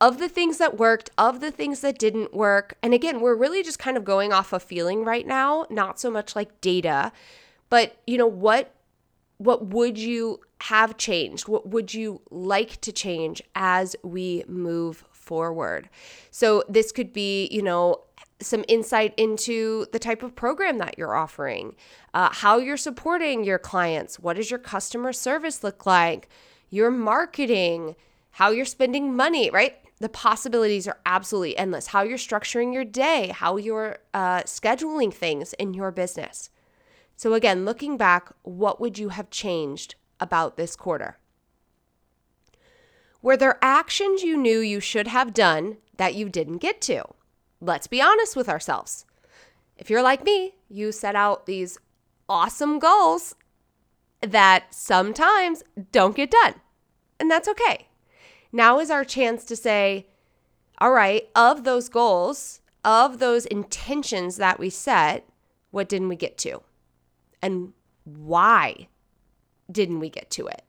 of 0.03 0.17
the 0.17 0.27
things 0.27 0.57
that 0.57 0.77
worked, 0.77 1.09
of 1.17 1.39
the 1.39 1.49
things 1.49 1.79
that 1.79 1.97
didn't 1.97 2.33
work. 2.33 2.77
And 2.83 2.93
again, 2.93 3.21
we're 3.21 3.35
really 3.35 3.63
just 3.63 3.79
kind 3.79 3.95
of 3.95 4.03
going 4.03 4.33
off 4.33 4.51
a 4.51 4.57
of 4.57 4.63
feeling 4.63 5.05
right 5.05 5.25
now, 5.25 5.65
not 5.69 5.97
so 5.97 6.11
much 6.11 6.35
like 6.35 6.59
data. 6.59 7.13
But, 7.69 7.95
you 8.05 8.17
know, 8.17 8.27
what 8.27 8.75
what 9.37 9.67
would 9.67 9.97
you 9.97 10.41
have 10.61 10.97
changed? 10.97 11.47
What 11.47 11.69
would 11.69 11.93
you 11.93 12.21
like 12.29 12.81
to 12.81 12.91
change 12.91 13.41
as 13.55 13.95
we 14.03 14.43
move 14.45 15.05
forward? 15.11 15.89
So 16.31 16.63
this 16.67 16.91
could 16.91 17.13
be, 17.13 17.47
you 17.49 17.61
know, 17.61 18.01
some 18.41 18.65
insight 18.67 19.13
into 19.15 19.85
the 19.93 19.99
type 19.99 20.21
of 20.21 20.35
program 20.35 20.79
that 20.79 20.97
you're 20.97 21.15
offering, 21.15 21.75
uh, 22.13 22.29
how 22.31 22.57
you're 22.57 22.77
supporting 22.77 23.45
your 23.45 23.59
clients, 23.59 24.19
what 24.19 24.35
does 24.35 24.51
your 24.51 24.59
customer 24.59 25.13
service 25.13 25.63
look 25.63 25.85
like, 25.85 26.27
your 26.69 26.91
marketing, 26.91 27.95
how 28.31 28.49
you're 28.51 28.65
spending 28.65 29.15
money, 29.15 29.49
right? 29.49 29.77
The 29.99 30.09
possibilities 30.09 30.87
are 30.87 30.99
absolutely 31.05 31.57
endless. 31.57 31.87
How 31.87 32.01
you're 32.01 32.17
structuring 32.17 32.73
your 32.73 32.83
day, 32.83 33.29
how 33.29 33.57
you're 33.57 33.99
uh, 34.13 34.41
scheduling 34.41 35.13
things 35.13 35.53
in 35.53 35.73
your 35.73 35.91
business. 35.91 36.49
So, 37.15 37.33
again, 37.33 37.63
looking 37.63 37.95
back, 37.95 38.33
what 38.41 38.81
would 38.81 38.97
you 38.97 39.09
have 39.09 39.29
changed 39.29 39.95
about 40.19 40.57
this 40.57 40.75
quarter? 40.75 41.17
Were 43.21 43.37
there 43.37 43.59
actions 43.61 44.23
you 44.23 44.35
knew 44.35 44.59
you 44.59 44.79
should 44.79 45.07
have 45.07 45.33
done 45.33 45.77
that 45.95 46.15
you 46.15 46.27
didn't 46.27 46.57
get 46.57 46.81
to? 46.81 47.03
Let's 47.61 47.87
be 47.87 48.01
honest 48.01 48.35
with 48.35 48.49
ourselves. 48.49 49.05
If 49.77 49.89
you're 49.89 50.03
like 50.03 50.25
me, 50.25 50.55
you 50.67 50.91
set 50.91 51.15
out 51.15 51.45
these 51.45 51.77
awesome 52.27 52.79
goals 52.79 53.35
that 54.21 54.73
sometimes 54.73 55.63
don't 55.91 56.15
get 56.15 56.31
done, 56.31 56.55
and 57.19 57.31
that's 57.31 57.47
okay. 57.47 57.87
Now 58.55 58.79
is 58.79 58.91
our 58.91 59.03
chance 59.03 59.43
to 59.45 59.55
say, 59.55 60.05
all 60.77 60.91
right, 60.91 61.27
of 61.35 61.63
those 61.63 61.89
goals, 61.89 62.61
of 62.85 63.17
those 63.17 63.47
intentions 63.47 64.37
that 64.37 64.59
we 64.59 64.69
set, 64.69 65.27
what 65.71 65.89
didn't 65.89 66.07
we 66.07 66.15
get 66.15 66.37
to? 66.39 66.61
And 67.41 67.73
why 68.03 68.89
didn't 69.71 69.99
we 69.99 70.09
get 70.09 70.29
to 70.31 70.45
it? 70.45 70.61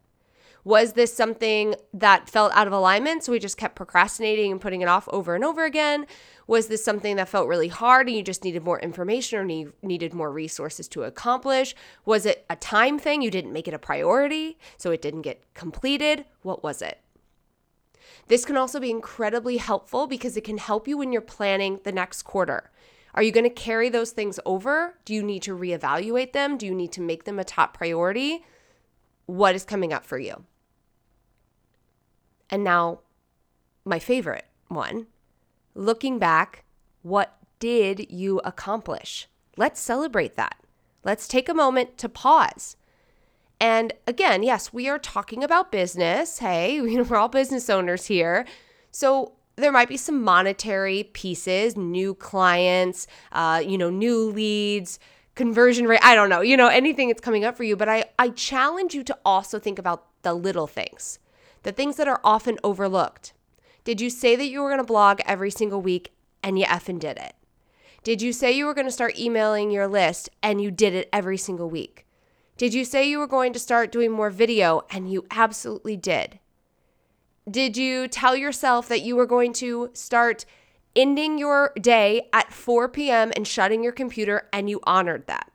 Was 0.64 0.94
this 0.94 1.14
something 1.14 1.74
that 1.92 2.30
felt 2.30 2.50
out 2.54 2.66
of 2.66 2.72
alignment? 2.72 3.22
So 3.22 3.32
we 3.32 3.38
just 3.38 3.58
kept 3.58 3.76
procrastinating 3.76 4.50
and 4.50 4.60
putting 4.60 4.80
it 4.80 4.88
off 4.88 5.06
over 5.12 5.34
and 5.34 5.44
over 5.44 5.66
again? 5.66 6.06
Was 6.46 6.68
this 6.68 6.82
something 6.82 7.16
that 7.16 7.28
felt 7.28 7.48
really 7.48 7.68
hard 7.68 8.06
and 8.06 8.16
you 8.16 8.22
just 8.22 8.44
needed 8.44 8.62
more 8.62 8.80
information 8.80 9.38
or 9.38 9.44
need, 9.44 9.72
needed 9.82 10.14
more 10.14 10.32
resources 10.32 10.88
to 10.88 11.02
accomplish? 11.02 11.74
Was 12.06 12.24
it 12.24 12.46
a 12.48 12.56
time 12.56 12.98
thing? 12.98 13.20
You 13.20 13.30
didn't 13.30 13.52
make 13.52 13.68
it 13.68 13.74
a 13.74 13.78
priority, 13.78 14.58
so 14.78 14.90
it 14.90 15.02
didn't 15.02 15.22
get 15.22 15.42
completed? 15.52 16.24
What 16.40 16.62
was 16.62 16.80
it? 16.80 16.98
This 18.28 18.44
can 18.44 18.56
also 18.56 18.80
be 18.80 18.90
incredibly 18.90 19.58
helpful 19.58 20.06
because 20.06 20.36
it 20.36 20.44
can 20.44 20.58
help 20.58 20.88
you 20.88 20.98
when 20.98 21.12
you're 21.12 21.20
planning 21.20 21.80
the 21.84 21.92
next 21.92 22.22
quarter. 22.22 22.70
Are 23.14 23.22
you 23.22 23.30
going 23.30 23.44
to 23.44 23.50
carry 23.50 23.88
those 23.88 24.10
things 24.10 24.40
over? 24.44 24.94
Do 25.04 25.14
you 25.14 25.22
need 25.22 25.42
to 25.42 25.56
reevaluate 25.56 26.32
them? 26.32 26.56
Do 26.56 26.66
you 26.66 26.74
need 26.74 26.92
to 26.92 27.00
make 27.00 27.24
them 27.24 27.38
a 27.38 27.44
top 27.44 27.76
priority? 27.76 28.44
What 29.26 29.54
is 29.54 29.64
coming 29.64 29.92
up 29.92 30.04
for 30.04 30.18
you? 30.18 30.44
And 32.50 32.64
now, 32.64 33.00
my 33.84 33.98
favorite 33.98 34.46
one 34.68 35.06
looking 35.74 36.18
back, 36.18 36.64
what 37.02 37.36
did 37.58 38.10
you 38.10 38.40
accomplish? 38.44 39.28
Let's 39.56 39.80
celebrate 39.80 40.36
that. 40.36 40.56
Let's 41.04 41.28
take 41.28 41.48
a 41.48 41.54
moment 41.54 41.98
to 41.98 42.08
pause. 42.08 42.76
And 43.64 43.94
again, 44.06 44.42
yes, 44.42 44.74
we 44.74 44.90
are 44.90 44.98
talking 44.98 45.42
about 45.42 45.72
business. 45.72 46.40
Hey, 46.40 46.82
we're 46.82 47.16
all 47.16 47.30
business 47.30 47.70
owners 47.70 48.04
here. 48.04 48.44
So 48.90 49.32
there 49.56 49.72
might 49.72 49.88
be 49.88 49.96
some 49.96 50.22
monetary 50.22 51.04
pieces, 51.14 51.74
new 51.74 52.12
clients, 52.14 53.06
uh, 53.32 53.62
you 53.64 53.78
know, 53.78 53.88
new 53.88 54.30
leads, 54.30 54.98
conversion 55.34 55.86
rate. 55.86 56.00
I 56.02 56.14
don't 56.14 56.28
know, 56.28 56.42
you 56.42 56.58
know, 56.58 56.68
anything 56.68 57.08
that's 57.08 57.22
coming 57.22 57.42
up 57.42 57.56
for 57.56 57.64
you. 57.64 57.74
But 57.74 57.88
I, 57.88 58.04
I 58.18 58.28
challenge 58.28 58.94
you 58.94 59.02
to 59.02 59.18
also 59.24 59.58
think 59.58 59.78
about 59.78 60.08
the 60.20 60.34
little 60.34 60.66
things, 60.66 61.18
the 61.62 61.72
things 61.72 61.96
that 61.96 62.06
are 62.06 62.20
often 62.22 62.58
overlooked. 62.62 63.32
Did 63.82 63.98
you 63.98 64.10
say 64.10 64.36
that 64.36 64.48
you 64.48 64.60
were 64.60 64.68
going 64.68 64.82
to 64.82 64.84
blog 64.84 65.22
every 65.24 65.50
single 65.50 65.80
week 65.80 66.12
and 66.42 66.58
you 66.58 66.66
effing 66.66 66.98
did 66.98 67.16
it? 67.16 67.32
Did 68.02 68.20
you 68.20 68.34
say 68.34 68.52
you 68.52 68.66
were 68.66 68.74
going 68.74 68.88
to 68.88 68.92
start 68.92 69.18
emailing 69.18 69.70
your 69.70 69.88
list 69.88 70.28
and 70.42 70.60
you 70.60 70.70
did 70.70 70.92
it 70.92 71.08
every 71.14 71.38
single 71.38 71.70
week? 71.70 72.03
Did 72.56 72.72
you 72.72 72.84
say 72.84 73.08
you 73.08 73.18
were 73.18 73.26
going 73.26 73.52
to 73.52 73.58
start 73.58 73.90
doing 73.90 74.12
more 74.12 74.30
video 74.30 74.82
and 74.90 75.10
you 75.10 75.26
absolutely 75.30 75.96
did? 75.96 76.38
Did 77.50 77.76
you 77.76 78.06
tell 78.06 78.36
yourself 78.36 78.88
that 78.88 79.02
you 79.02 79.16
were 79.16 79.26
going 79.26 79.52
to 79.54 79.90
start 79.92 80.44
ending 80.94 81.36
your 81.36 81.72
day 81.80 82.28
at 82.32 82.52
4 82.52 82.88
p.m. 82.88 83.32
and 83.34 83.46
shutting 83.46 83.82
your 83.82 83.92
computer 83.92 84.48
and 84.52 84.70
you 84.70 84.80
honored 84.84 85.26
that? 85.26 85.50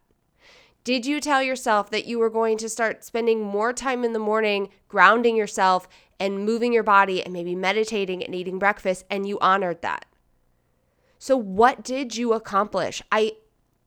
Did 0.83 1.05
you 1.05 1.21
tell 1.21 1.41
yourself 1.41 1.89
that 1.91 2.05
you 2.05 2.19
were 2.19 2.29
going 2.29 2.57
to 2.57 2.69
start 2.69 3.05
spending 3.05 3.41
more 3.41 3.71
time 3.71 4.03
in 4.03 4.11
the 4.11 4.19
morning 4.19 4.69
grounding 4.87 5.37
yourself 5.37 5.87
and 6.19 6.45
moving 6.45 6.73
your 6.73 6.83
body 6.83 7.23
and 7.23 7.31
maybe 7.31 7.55
meditating 7.55 8.23
and 8.23 8.35
eating 8.35 8.59
breakfast 8.59 9.05
and 9.09 9.27
you 9.27 9.39
honored 9.39 9.81
that? 9.81 10.05
So, 11.17 11.37
what 11.37 11.83
did 11.83 12.15
you 12.17 12.33
accomplish? 12.33 13.01
I 13.11 13.33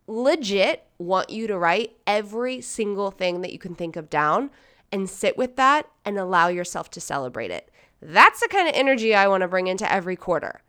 legit 0.07 0.85
want 0.99 1.31
you 1.31 1.47
to 1.47 1.59
write 1.59 1.97
every 2.07 2.61
single 2.61 3.11
thing 3.11 3.41
that 3.41 3.53
you 3.53 3.59
can 3.59 3.75
think 3.75 3.97
of 3.97 4.11
down 4.11 4.51
and 4.91 5.09
sit 5.09 5.37
with 5.37 5.57
that 5.57 5.89
and 6.05 6.19
allow 6.19 6.49
yourself 6.49 6.91
to 6.91 7.01
celebrate 7.01 7.51
it. 7.51 7.71
That's 8.01 8.41
the 8.41 8.49
kind 8.49 8.69
of 8.69 8.75
energy 8.75 9.15
I 9.15 9.29
want 9.29 9.43
to 9.43 9.49
bring 9.49 9.69
into 9.69 9.91
every 9.91 10.17
quarter. 10.17 10.61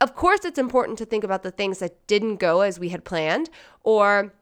Of 0.00 0.14
course, 0.14 0.44
it's 0.44 0.58
important 0.58 0.98
to 0.98 1.04
think 1.04 1.24
about 1.24 1.42
the 1.42 1.50
things 1.50 1.78
that 1.78 2.06
didn't 2.06 2.36
go 2.36 2.60
as 2.60 2.78
we 2.78 2.90
had 2.90 3.04
planned 3.04 3.50
or 3.82 4.34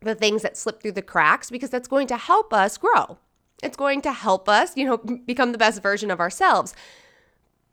the 0.00 0.14
things 0.14 0.42
that 0.42 0.56
slip 0.56 0.82
through 0.82 0.92
the 0.92 1.02
cracks 1.02 1.50
because 1.50 1.70
that's 1.70 1.88
going 1.88 2.06
to 2.08 2.16
help 2.16 2.52
us 2.52 2.76
grow. 2.76 3.18
It's 3.62 3.76
going 3.76 4.00
to 4.02 4.12
help 4.12 4.48
us, 4.48 4.76
you 4.76 4.84
know, 4.84 4.96
become 4.96 5.52
the 5.52 5.58
best 5.58 5.82
version 5.82 6.10
of 6.10 6.20
ourselves. 6.20 6.74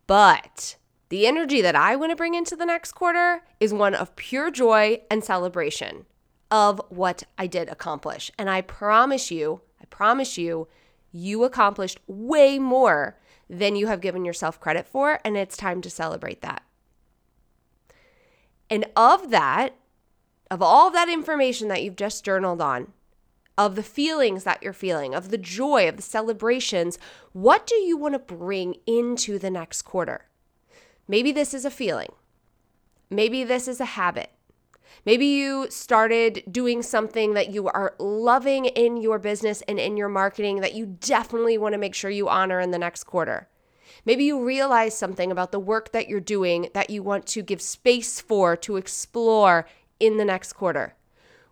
But 0.06 0.76
the 1.10 1.26
energy 1.26 1.62
that 1.62 1.76
I 1.76 1.96
want 1.96 2.12
to 2.12 2.16
bring 2.16 2.36
into 2.36 2.56
the 2.56 2.66
next 2.66 2.92
quarter 2.92 3.44
is 3.60 3.74
one 3.74 3.96
of 3.96 4.16
pure 4.16 4.52
joy 4.52 5.02
and 5.10 5.24
celebration 5.24 6.06
of 6.52 6.82
what 6.90 7.24
I 7.38 7.48
did 7.48 7.70
accomplish. 7.70 8.32
And 8.38 8.50
I 8.50 8.62
promise 8.62 9.32
you, 9.32 9.62
I 9.82 9.86
promise 9.86 10.38
you, 10.38 10.68
you 11.12 11.44
accomplished 11.44 12.00
way 12.08 12.60
more 12.60 13.18
than 13.50 13.76
you 13.76 13.88
have 13.88 14.02
given 14.02 14.26
yourself 14.26 14.60
credit 14.60 14.86
for. 14.86 15.20
And 15.24 15.38
it's 15.38 15.56
time 15.56 15.82
to 15.82 15.90
celebrate 15.90 16.42
that. 16.42 16.64
And 18.70 18.86
of 18.96 19.30
that, 19.30 19.76
of 20.52 20.62
all 20.62 20.92
that 20.92 21.10
information 21.10 21.70
that 21.70 21.84
you've 21.84 21.96
just 21.96 22.26
journaled 22.26 22.62
on, 22.62 22.92
of 23.58 23.76
the 23.76 23.84
feelings 23.84 24.44
that 24.44 24.62
you're 24.62 24.74
feeling, 24.74 25.16
of 25.16 25.30
the 25.30 25.38
joy, 25.38 25.88
of 25.90 25.96
the 25.96 26.04
celebrations, 26.04 27.00
what 27.32 27.66
do 27.66 27.76
you 27.76 27.98
want 27.98 28.14
to 28.14 28.20
bring 28.20 28.76
into 28.86 29.40
the 29.40 29.50
next 29.50 29.82
quarter? 29.82 30.27
Maybe 31.08 31.32
this 31.32 31.54
is 31.54 31.66
a 31.66 31.72
feeling. 31.72 32.12
Maybe 33.10 33.44
this 33.44 33.68
is 33.68 33.80
a 33.80 33.86
habit. 33.86 34.32
Maybe 35.06 35.26
you 35.26 35.68
started 35.70 36.44
doing 36.52 36.82
something 36.82 37.34
that 37.34 37.50
you 37.50 37.68
are 37.68 37.96
loving 38.00 38.66
in 38.66 38.98
your 38.98 39.20
business 39.20 39.62
and 39.68 39.80
in 39.80 39.96
your 39.96 40.10
marketing 40.10 40.62
that 40.62 40.74
you 40.74 40.86
definitely 40.86 41.58
want 41.58 41.74
to 41.74 41.80
make 41.80 41.96
sure 41.96 42.10
you 42.10 42.28
honor 42.28 42.60
in 42.60 42.72
the 42.72 42.80
next 42.80 43.06
quarter. 43.06 43.48
Maybe 44.06 44.26
you 44.26 44.44
realize 44.44 44.98
something 44.98 45.32
about 45.32 45.52
the 45.52 45.60
work 45.60 45.92
that 45.92 46.08
you're 46.08 46.20
doing 46.20 46.70
that 46.74 46.90
you 46.90 47.04
want 47.04 47.26
to 47.28 47.42
give 47.42 47.62
space 47.62 48.20
for 48.20 48.56
to 48.58 48.76
explore 48.76 49.66
in 50.00 50.18
the 50.18 50.26
next 50.26 50.54
quarter? 50.54 50.96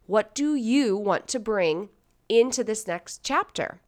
What 0.08 0.36
do 0.36 0.56
you 0.56 0.96
want 0.98 1.28
to 1.30 1.40
bring 1.40 1.90
into 2.30 2.64
this 2.64 2.88
next 2.88 3.24
chapter? 3.24 3.82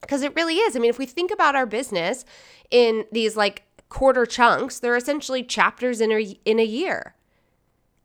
Because 0.00 0.22
it 0.22 0.34
really 0.34 0.56
is. 0.56 0.76
I 0.76 0.78
mean, 0.78 0.90
if 0.90 0.98
we 0.98 1.06
think 1.06 1.30
about 1.30 1.56
our 1.56 1.66
business 1.66 2.24
in 2.70 3.04
these 3.12 3.36
like 3.36 3.64
quarter 3.88 4.26
chunks, 4.26 4.78
they're 4.78 4.96
essentially 4.96 5.42
chapters 5.42 6.00
in 6.00 6.12
a, 6.12 6.38
in 6.44 6.58
a 6.58 6.64
year. 6.64 7.14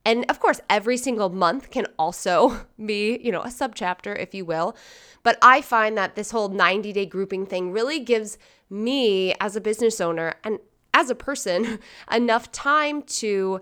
And 0.05 0.25
of 0.29 0.39
course, 0.39 0.59
every 0.69 0.97
single 0.97 1.29
month 1.29 1.71
can 1.71 1.87
also 1.97 2.65
be, 2.85 3.19
you 3.23 3.31
know, 3.31 3.41
a 3.41 3.47
subchapter, 3.47 4.17
if 4.17 4.33
you 4.33 4.45
will. 4.45 4.75
But 5.23 5.37
I 5.41 5.61
find 5.61 5.97
that 5.97 6.15
this 6.15 6.31
whole 6.31 6.49
90 6.49 6.91
day 6.93 7.05
grouping 7.05 7.45
thing 7.45 7.71
really 7.71 7.99
gives 7.99 8.37
me 8.69 9.33
as 9.39 9.55
a 9.55 9.61
business 9.61 10.01
owner 10.01 10.33
and 10.43 10.59
as 10.93 11.09
a 11.09 11.15
person 11.15 11.79
enough 12.11 12.51
time 12.51 13.01
to 13.03 13.61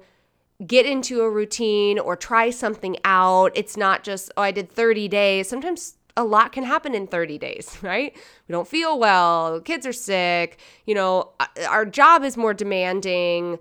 get 0.66 0.86
into 0.86 1.22
a 1.22 1.30
routine 1.30 1.98
or 1.98 2.16
try 2.16 2.50
something 2.50 2.98
out. 3.04 3.52
It's 3.56 3.78
not 3.78 4.04
just, 4.04 4.32
oh, 4.38 4.42
I 4.42 4.52
did 4.52 4.70
30 4.70 5.08
days. 5.08 5.50
Sometimes 5.50 5.98
a 6.18 6.24
lot 6.24 6.52
can 6.52 6.64
happen 6.64 6.94
in 6.94 7.08
30 7.08 7.38
days, 7.38 7.78
right? 7.82 8.16
We 8.48 8.54
don't 8.54 8.68
feel 8.68 9.00
well, 9.00 9.62
kids 9.62 9.86
are 9.86 9.94
sick, 9.94 10.60
you 10.86 10.96
know, 10.96 11.32
uh, 11.40 11.46
our 11.68 11.86
job 11.86 12.24
is 12.24 12.38
more 12.38 12.54
demanding. 12.54 13.60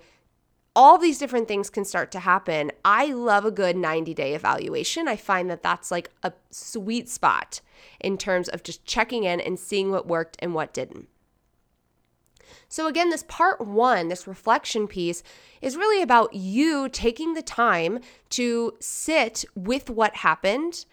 All 0.77 0.99
these 0.99 1.19
different 1.19 1.49
things 1.49 1.69
can 1.69 1.85
start 1.85 2.13
to 2.13 2.21
happen. 2.21 2.71
I 2.85 3.07
love 3.07 3.45
a 3.45 3.51
good 3.51 3.77
90 3.77 4.15
day 4.15 4.35
evaluation. 4.35 5.09
I 5.09 5.17
find 5.17 5.51
that 5.51 5.63
that's 5.63 5.91
like 5.91 6.11
a 6.23 6.33
sweet 6.51 7.09
spot 7.09 7.61
in 8.01 8.17
terms 8.17 8.49
of 8.49 8.63
just 8.63 8.85
checking 8.85 9.25
in 9.25 9.41
and 9.41 9.59
seeing 9.59 9.91
what 9.91 10.07
worked 10.07 10.37
and 10.39 10.55
what 10.55 10.73
didn't. 10.73 11.09
So, 12.69 12.87
again, 12.87 13.11
this 13.11 13.25
part 13.27 13.61
one, 13.61 14.09
this 14.09 14.29
reflection 14.29 14.87
piece, 14.87 15.23
is 15.61 15.77
really 15.77 16.03
about 16.03 16.35
you 16.35 16.89
taking 16.89 17.35
the 17.35 17.43
time 17.43 18.01
to 18.31 18.75
sit 18.81 19.45
with 19.57 19.91
what 19.91 20.17
happened 20.17 20.85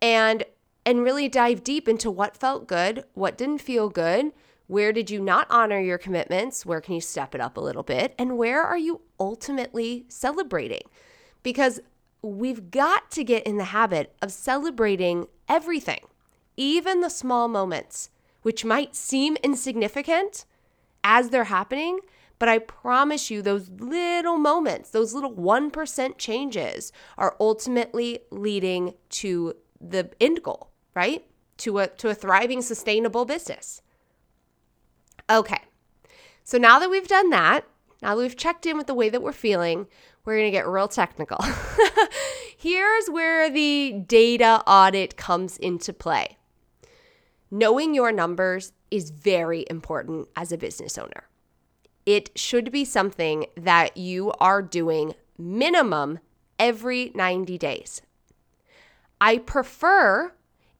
and 0.00 0.44
and 0.86 1.02
really 1.02 1.28
dive 1.28 1.62
deep 1.62 1.86
into 1.88 2.10
what 2.10 2.36
felt 2.36 2.66
good, 2.66 3.04
what 3.12 3.36
didn't 3.36 3.58
feel 3.58 3.90
good, 3.90 4.32
Where 4.66 4.92
did 4.92 5.10
you 5.10 5.20
not 5.20 5.46
honor 5.48 5.80
your 5.80 5.98
commitments? 5.98 6.66
Where 6.66 6.80
can 6.80 6.94
you 6.94 7.00
step 7.00 7.34
it 7.34 7.40
up 7.40 7.56
a 7.56 7.60
little 7.60 7.84
bit? 7.84 8.14
And 8.18 8.36
where 8.36 8.62
are 8.62 8.78
you 8.78 9.02
ultimately 9.20 10.04
celebrating? 10.08 10.82
Because 11.42 11.80
we've 12.20 12.70
got 12.70 13.10
to 13.12 13.22
get 13.22 13.46
in 13.46 13.58
the 13.58 13.64
habit 13.64 14.14
of 14.20 14.32
celebrating 14.32 15.28
everything, 15.48 16.00
even 16.56 17.00
the 17.00 17.10
small 17.10 17.46
moments, 17.46 18.10
which 18.42 18.64
might 18.64 18.96
seem 18.96 19.36
insignificant 19.42 20.44
as 21.04 21.30
they're 21.30 21.44
happening. 21.44 22.00
But 22.40 22.48
I 22.48 22.58
promise 22.58 23.30
you, 23.30 23.42
those 23.42 23.70
little 23.70 24.36
moments, 24.36 24.90
those 24.90 25.14
little 25.14 25.32
1% 25.32 26.18
changes 26.18 26.92
are 27.16 27.36
ultimately 27.38 28.18
leading 28.30 28.94
to 29.10 29.54
the 29.80 30.10
end 30.20 30.42
goal, 30.42 30.70
right? 30.96 31.24
To 31.58 31.78
a, 31.78 31.86
to 31.86 32.08
a 32.08 32.14
thriving, 32.14 32.62
sustainable 32.62 33.24
business. 33.24 33.82
Okay, 35.30 35.60
so 36.42 36.58
now 36.58 36.78
that 36.78 36.90
we've 36.90 37.08
done 37.08 37.30
that, 37.30 37.64
now 38.02 38.14
that 38.14 38.22
we've 38.22 38.36
checked 38.36 38.66
in 38.66 38.76
with 38.76 38.86
the 38.86 38.94
way 38.94 39.08
that 39.08 39.22
we're 39.22 39.32
feeling, 39.32 39.86
we're 40.24 40.36
gonna 40.36 40.50
get 40.50 40.66
real 40.66 40.88
technical. 40.88 41.38
Here's 42.56 43.08
where 43.08 43.50
the 43.50 44.04
data 44.06 44.62
audit 44.66 45.16
comes 45.16 45.56
into 45.58 45.92
play. 45.92 46.36
Knowing 47.50 47.94
your 47.94 48.12
numbers 48.12 48.72
is 48.90 49.10
very 49.10 49.64
important 49.68 50.28
as 50.36 50.52
a 50.52 50.58
business 50.58 50.96
owner. 50.96 51.28
It 52.04 52.30
should 52.36 52.70
be 52.70 52.84
something 52.84 53.46
that 53.56 53.96
you 53.96 54.32
are 54.40 54.62
doing 54.62 55.14
minimum 55.36 56.20
every 56.58 57.10
90 57.14 57.58
days. 57.58 58.02
I 59.20 59.38
prefer 59.38 60.32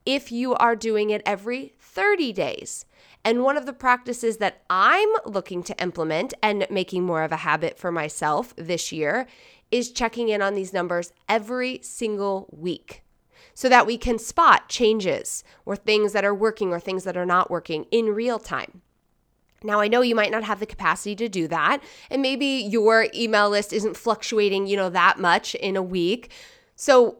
if 0.07 0.33
you 0.33 0.55
are 0.55 0.77
doing 0.77 1.11
it 1.11 1.23
every 1.27 1.75
30 1.79 2.33
days. 2.33 2.87
And 3.25 3.43
one 3.43 3.57
of 3.57 3.67
the 3.67 3.73
practices 3.73 4.37
that 4.37 4.63
I'm 4.71 5.09
looking 5.25 5.65
to 5.65 5.83
implement 5.83 6.33
and 6.43 6.67
making 6.71 7.03
more 7.03 7.25
of 7.25 7.33
a 7.33 7.39
habit 7.39 7.77
for 7.77 7.91
myself 7.91 8.55
this 8.57 8.93
year 8.93 9.27
is 9.71 9.91
checking 9.91 10.29
in 10.29 10.41
on 10.41 10.55
these 10.55 10.73
numbers 10.73 11.13
every 11.29 11.81
single 11.83 12.49
week 12.57 13.03
so 13.53 13.69
that 13.69 13.87
we 13.87 13.99
can 13.99 14.19
spot 14.19 14.69
changes 14.69 15.43
or 15.65 15.75
things 15.75 16.13
that 16.13 16.25
are 16.25 16.35
working 16.35 16.73
or 16.73 16.79
things 16.79 17.05
that 17.05 17.17
are 17.17 17.27
not 17.27 17.51
working 17.51 17.87
in 17.91 18.15
real 18.15 18.39
time. 18.39 18.83
Now, 19.65 19.81
I 19.81 19.89
know 19.89 20.03
you 20.03 20.15
might 20.15 20.31
not 20.31 20.45
have 20.45 20.61
the 20.61 20.67
capacity 20.67 21.17
to 21.17 21.29
do 21.29 21.49
that, 21.49 21.83
and 22.11 22.23
maybe 22.23 22.47
your 22.47 23.09
email 23.15 23.51
list 23.51 23.73
isn't 23.73 23.97
fluctuating, 23.97 24.67
you 24.67 24.77
know, 24.77 24.91
that 24.91 25.19
much 25.19 25.55
in 25.57 25.75
a 25.75 25.83
week. 25.83 26.31
So, 26.77 27.19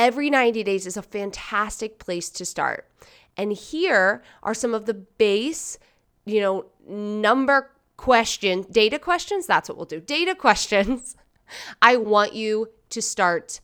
every 0.00 0.30
90 0.30 0.64
days 0.64 0.86
is 0.86 0.96
a 0.96 1.02
fantastic 1.02 1.98
place 1.98 2.30
to 2.30 2.44
start. 2.46 2.88
And 3.36 3.52
here 3.52 4.22
are 4.42 4.54
some 4.54 4.72
of 4.72 4.86
the 4.86 4.94
base, 4.94 5.78
you 6.24 6.40
know, 6.40 6.64
number 6.88 7.70
question, 7.98 8.64
data 8.70 8.98
questions. 8.98 9.46
That's 9.46 9.68
what 9.68 9.76
we'll 9.76 9.84
do. 9.84 10.00
Data 10.00 10.34
questions. 10.34 11.16
I 11.82 11.96
want 11.96 12.32
you 12.32 12.70
to 12.88 13.02
start 13.02 13.60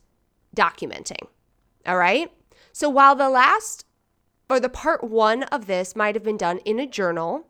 documenting. 0.55 1.27
All 1.87 1.97
right. 1.97 2.31
So 2.71 2.87
while 2.87 3.15
the 3.15 3.29
last 3.29 3.85
or 4.47 4.59
the 4.59 4.69
part 4.69 5.03
one 5.03 5.43
of 5.43 5.65
this 5.65 5.95
might 5.95 6.13
have 6.13 6.23
been 6.23 6.37
done 6.37 6.59
in 6.59 6.79
a 6.79 6.85
journal, 6.85 7.47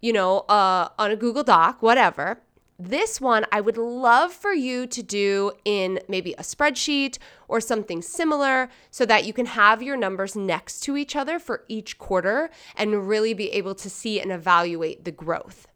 you 0.00 0.12
know, 0.12 0.40
uh, 0.40 0.88
on 0.98 1.12
a 1.12 1.16
Google 1.16 1.44
Doc, 1.44 1.80
whatever, 1.80 2.40
this 2.84 3.20
one 3.20 3.46
I 3.52 3.60
would 3.60 3.76
love 3.76 4.32
for 4.32 4.52
you 4.52 4.86
to 4.86 5.02
do 5.02 5.52
in 5.64 6.00
maybe 6.08 6.32
a 6.34 6.42
spreadsheet 6.42 7.18
or 7.48 7.60
something 7.60 8.02
similar 8.02 8.68
so 8.90 9.06
that 9.06 9.24
you 9.24 9.32
can 9.32 9.46
have 9.46 9.82
your 9.82 9.96
numbers 9.96 10.34
next 10.34 10.80
to 10.80 10.96
each 10.96 11.14
other 11.14 11.38
for 11.38 11.64
each 11.68 11.98
quarter 11.98 12.50
and 12.76 13.08
really 13.08 13.34
be 13.34 13.50
able 13.50 13.74
to 13.76 13.90
see 13.90 14.20
and 14.20 14.32
evaluate 14.32 15.04
the 15.04 15.12
growth. 15.12 15.68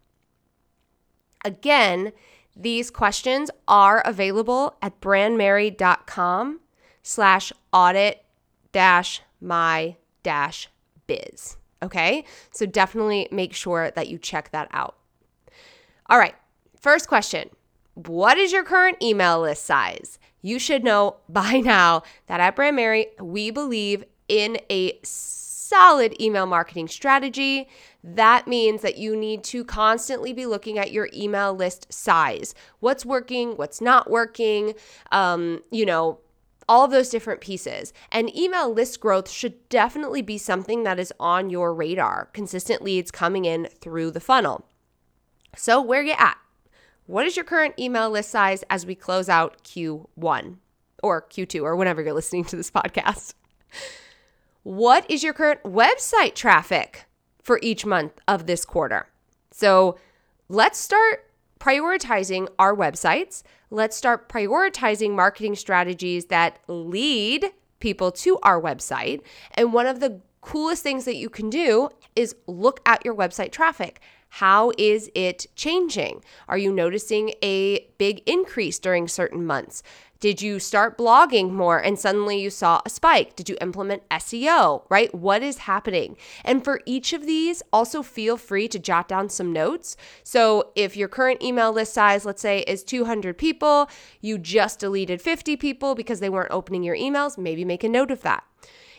Again, 1.44 2.12
these 2.56 2.90
questions 2.90 3.50
are 3.68 4.00
available 4.00 4.76
at 4.80 5.00
brandmerry.com 5.00 6.60
slash 7.02 7.52
audit 7.72 8.24
dash 8.72 9.22
my 9.40 9.96
dash 10.22 10.68
biz. 11.06 11.56
Okay, 11.82 12.24
so 12.50 12.66
definitely 12.66 13.28
make 13.30 13.52
sure 13.52 13.90
that 13.90 14.08
you 14.08 14.18
check 14.18 14.50
that 14.50 14.68
out. 14.72 14.96
All 16.08 16.18
right, 16.18 16.34
First 16.80 17.08
question 17.08 17.50
What 17.94 18.38
is 18.38 18.52
your 18.52 18.64
current 18.64 19.02
email 19.02 19.40
list 19.40 19.64
size? 19.64 20.18
You 20.42 20.58
should 20.58 20.84
know 20.84 21.16
by 21.28 21.60
now 21.60 22.02
that 22.26 22.40
at 22.40 22.56
Brandmerry, 22.56 23.06
we 23.20 23.50
believe 23.50 24.04
in 24.28 24.58
a 24.70 24.98
solid 25.02 26.20
email 26.20 26.46
marketing 26.46 26.88
strategy. 26.88 27.68
That 28.04 28.46
means 28.46 28.82
that 28.82 28.98
you 28.98 29.16
need 29.16 29.42
to 29.44 29.64
constantly 29.64 30.32
be 30.32 30.46
looking 30.46 30.78
at 30.78 30.92
your 30.92 31.08
email 31.12 31.52
list 31.52 31.92
size. 31.92 32.54
What's 32.78 33.04
working, 33.04 33.56
what's 33.56 33.80
not 33.80 34.08
working, 34.08 34.74
um, 35.10 35.62
you 35.70 35.84
know, 35.84 36.20
all 36.68 36.84
of 36.84 36.90
those 36.90 37.08
different 37.08 37.40
pieces. 37.40 37.92
And 38.10 38.34
email 38.36 38.72
list 38.72 39.00
growth 39.00 39.28
should 39.28 39.68
definitely 39.68 40.22
be 40.22 40.38
something 40.38 40.84
that 40.84 40.98
is 40.98 41.12
on 41.18 41.50
your 41.50 41.74
radar. 41.74 42.26
Consistent 42.32 42.82
leads 42.82 43.10
coming 43.10 43.44
in 43.44 43.68
through 43.80 44.12
the 44.12 44.20
funnel. 44.20 44.66
So, 45.56 45.80
where 45.80 46.02
you 46.02 46.14
at? 46.18 46.36
What 47.06 47.24
is 47.24 47.36
your 47.36 47.44
current 47.44 47.74
email 47.78 48.10
list 48.10 48.30
size 48.30 48.64
as 48.68 48.84
we 48.84 48.96
close 48.96 49.28
out 49.28 49.62
Q1 49.62 50.56
or 51.02 51.22
Q2 51.22 51.62
or 51.62 51.76
whenever 51.76 52.02
you're 52.02 52.12
listening 52.12 52.44
to 52.46 52.56
this 52.56 52.70
podcast? 52.70 53.34
What 54.64 55.08
is 55.08 55.22
your 55.22 55.32
current 55.32 55.62
website 55.62 56.34
traffic 56.34 57.04
for 57.40 57.60
each 57.62 57.86
month 57.86 58.18
of 58.26 58.46
this 58.46 58.64
quarter? 58.64 59.06
So 59.52 59.98
let's 60.48 60.80
start 60.80 61.30
prioritizing 61.60 62.48
our 62.58 62.74
websites. 62.74 63.44
Let's 63.70 63.96
start 63.96 64.28
prioritizing 64.28 65.12
marketing 65.12 65.54
strategies 65.54 66.26
that 66.26 66.58
lead 66.66 67.52
people 67.78 68.10
to 68.10 68.38
our 68.42 68.60
website. 68.60 69.20
And 69.52 69.72
one 69.72 69.86
of 69.86 70.00
the 70.00 70.20
coolest 70.40 70.82
things 70.82 71.04
that 71.04 71.16
you 71.16 71.28
can 71.28 71.50
do 71.50 71.88
is 72.16 72.34
look 72.48 72.80
at 72.84 73.04
your 73.04 73.14
website 73.14 73.52
traffic. 73.52 74.00
How 74.36 74.70
is 74.76 75.10
it 75.14 75.46
changing? 75.56 76.22
Are 76.46 76.58
you 76.58 76.70
noticing 76.70 77.32
a 77.42 77.86
big 77.96 78.22
increase 78.26 78.78
during 78.78 79.08
certain 79.08 79.46
months? 79.46 79.82
Did 80.20 80.42
you 80.42 80.58
start 80.58 80.98
blogging 80.98 81.52
more 81.52 81.78
and 81.78 81.98
suddenly 81.98 82.38
you 82.38 82.50
saw 82.50 82.82
a 82.84 82.90
spike? 82.90 83.34
Did 83.34 83.48
you 83.48 83.56
implement 83.62 84.06
SEO, 84.10 84.82
right? 84.90 85.14
What 85.14 85.42
is 85.42 85.58
happening? 85.58 86.18
And 86.44 86.62
for 86.62 86.82
each 86.84 87.14
of 87.14 87.24
these, 87.24 87.62
also 87.72 88.02
feel 88.02 88.36
free 88.36 88.68
to 88.68 88.78
jot 88.78 89.08
down 89.08 89.30
some 89.30 89.54
notes. 89.54 89.96
So 90.22 90.70
if 90.74 90.98
your 90.98 91.08
current 91.08 91.42
email 91.42 91.72
list 91.72 91.94
size, 91.94 92.26
let's 92.26 92.42
say, 92.42 92.58
is 92.66 92.84
200 92.84 93.38
people, 93.38 93.88
you 94.20 94.36
just 94.36 94.80
deleted 94.80 95.22
50 95.22 95.56
people 95.56 95.94
because 95.94 96.20
they 96.20 96.28
weren't 96.28 96.50
opening 96.50 96.82
your 96.82 96.96
emails, 96.96 97.38
maybe 97.38 97.64
make 97.64 97.84
a 97.84 97.88
note 97.88 98.10
of 98.10 98.20
that. 98.20 98.44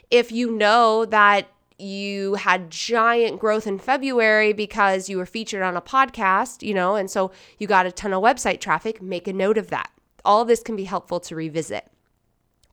If 0.09 0.31
you 0.31 0.49
know 0.49 1.05
that 1.05 1.47
you 1.79 2.35
had 2.35 2.71
giant 2.71 3.39
growth 3.39 3.67
in 3.67 3.77
February 3.77 4.53
because 4.53 5.09
you 5.09 5.17
were 5.17 5.25
featured 5.25 5.61
on 5.61 5.77
a 5.77 5.81
podcast, 5.81 6.65
you 6.65 6.73
know, 6.73 6.95
and 6.95 7.09
so 7.09 7.31
you 7.59 7.67
got 7.67 7.85
a 7.85 7.91
ton 7.91 8.13
of 8.13 8.23
website 8.23 8.59
traffic, 8.59 9.01
make 9.01 9.27
a 9.27 9.33
note 9.33 9.57
of 9.57 9.69
that. 9.69 9.91
All 10.25 10.41
of 10.41 10.47
this 10.47 10.63
can 10.63 10.75
be 10.75 10.85
helpful 10.85 11.19
to 11.21 11.35
revisit. 11.35 11.87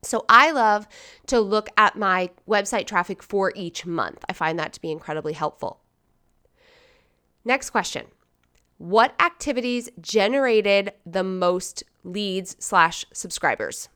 So 0.03 0.25
I 0.29 0.51
love 0.51 0.87
to 1.27 1.41
look 1.41 1.69
at 1.77 1.97
my 1.97 2.31
website 2.49 2.87
traffic 2.87 3.23
for 3.23 3.53
each 3.55 3.87
month. 3.87 4.25
I 4.29 4.33
find 4.33 4.59
that 4.59 4.73
to 4.75 4.81
be 4.81 4.91
incredibly 4.91 5.33
helpful. 5.33 5.81
Next 7.45 7.71
question. 7.71 8.07
What 8.79 9.15
activities 9.21 9.89
generated 10.01 10.93
the 11.07 11.25
most 11.25 11.85
leads 12.03 12.57
slash 12.59 13.05
subscribers, 13.13 13.89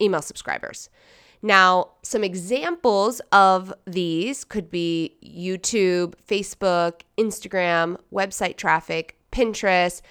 email 0.00 0.22
subscribers? 0.22 0.88
Now, 1.46 1.90
some 2.02 2.24
examples 2.24 3.20
of 3.30 3.72
these 3.86 4.42
could 4.42 4.68
be 4.68 5.16
YouTube, 5.24 6.14
Facebook, 6.26 7.02
Instagram, 7.16 7.98
website 8.12 8.56
traffic, 8.56 9.16
Pinterest. 9.30 10.02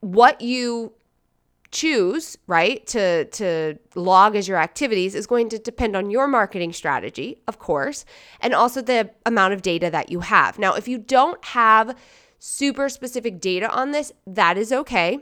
What 0.00 0.40
you 0.40 0.94
choose, 1.70 2.36
right, 2.48 2.84
to 2.88 3.26
to 3.26 3.78
log 3.94 4.34
as 4.34 4.48
your 4.48 4.58
activities 4.58 5.14
is 5.14 5.28
going 5.28 5.48
to 5.50 5.60
depend 5.60 5.94
on 5.94 6.10
your 6.10 6.26
marketing 6.26 6.72
strategy, 6.72 7.40
of 7.46 7.60
course, 7.60 8.04
and 8.40 8.52
also 8.52 8.82
the 8.82 9.10
amount 9.24 9.54
of 9.54 9.62
data 9.62 9.90
that 9.90 10.10
you 10.10 10.20
have. 10.20 10.58
Now, 10.58 10.74
if 10.74 10.88
you 10.88 10.98
don't 10.98 11.42
have 11.44 11.96
super 12.40 12.88
specific 12.88 13.40
data 13.40 13.70
on 13.70 13.92
this, 13.92 14.10
that 14.26 14.58
is 14.58 14.72
okay 14.72 15.20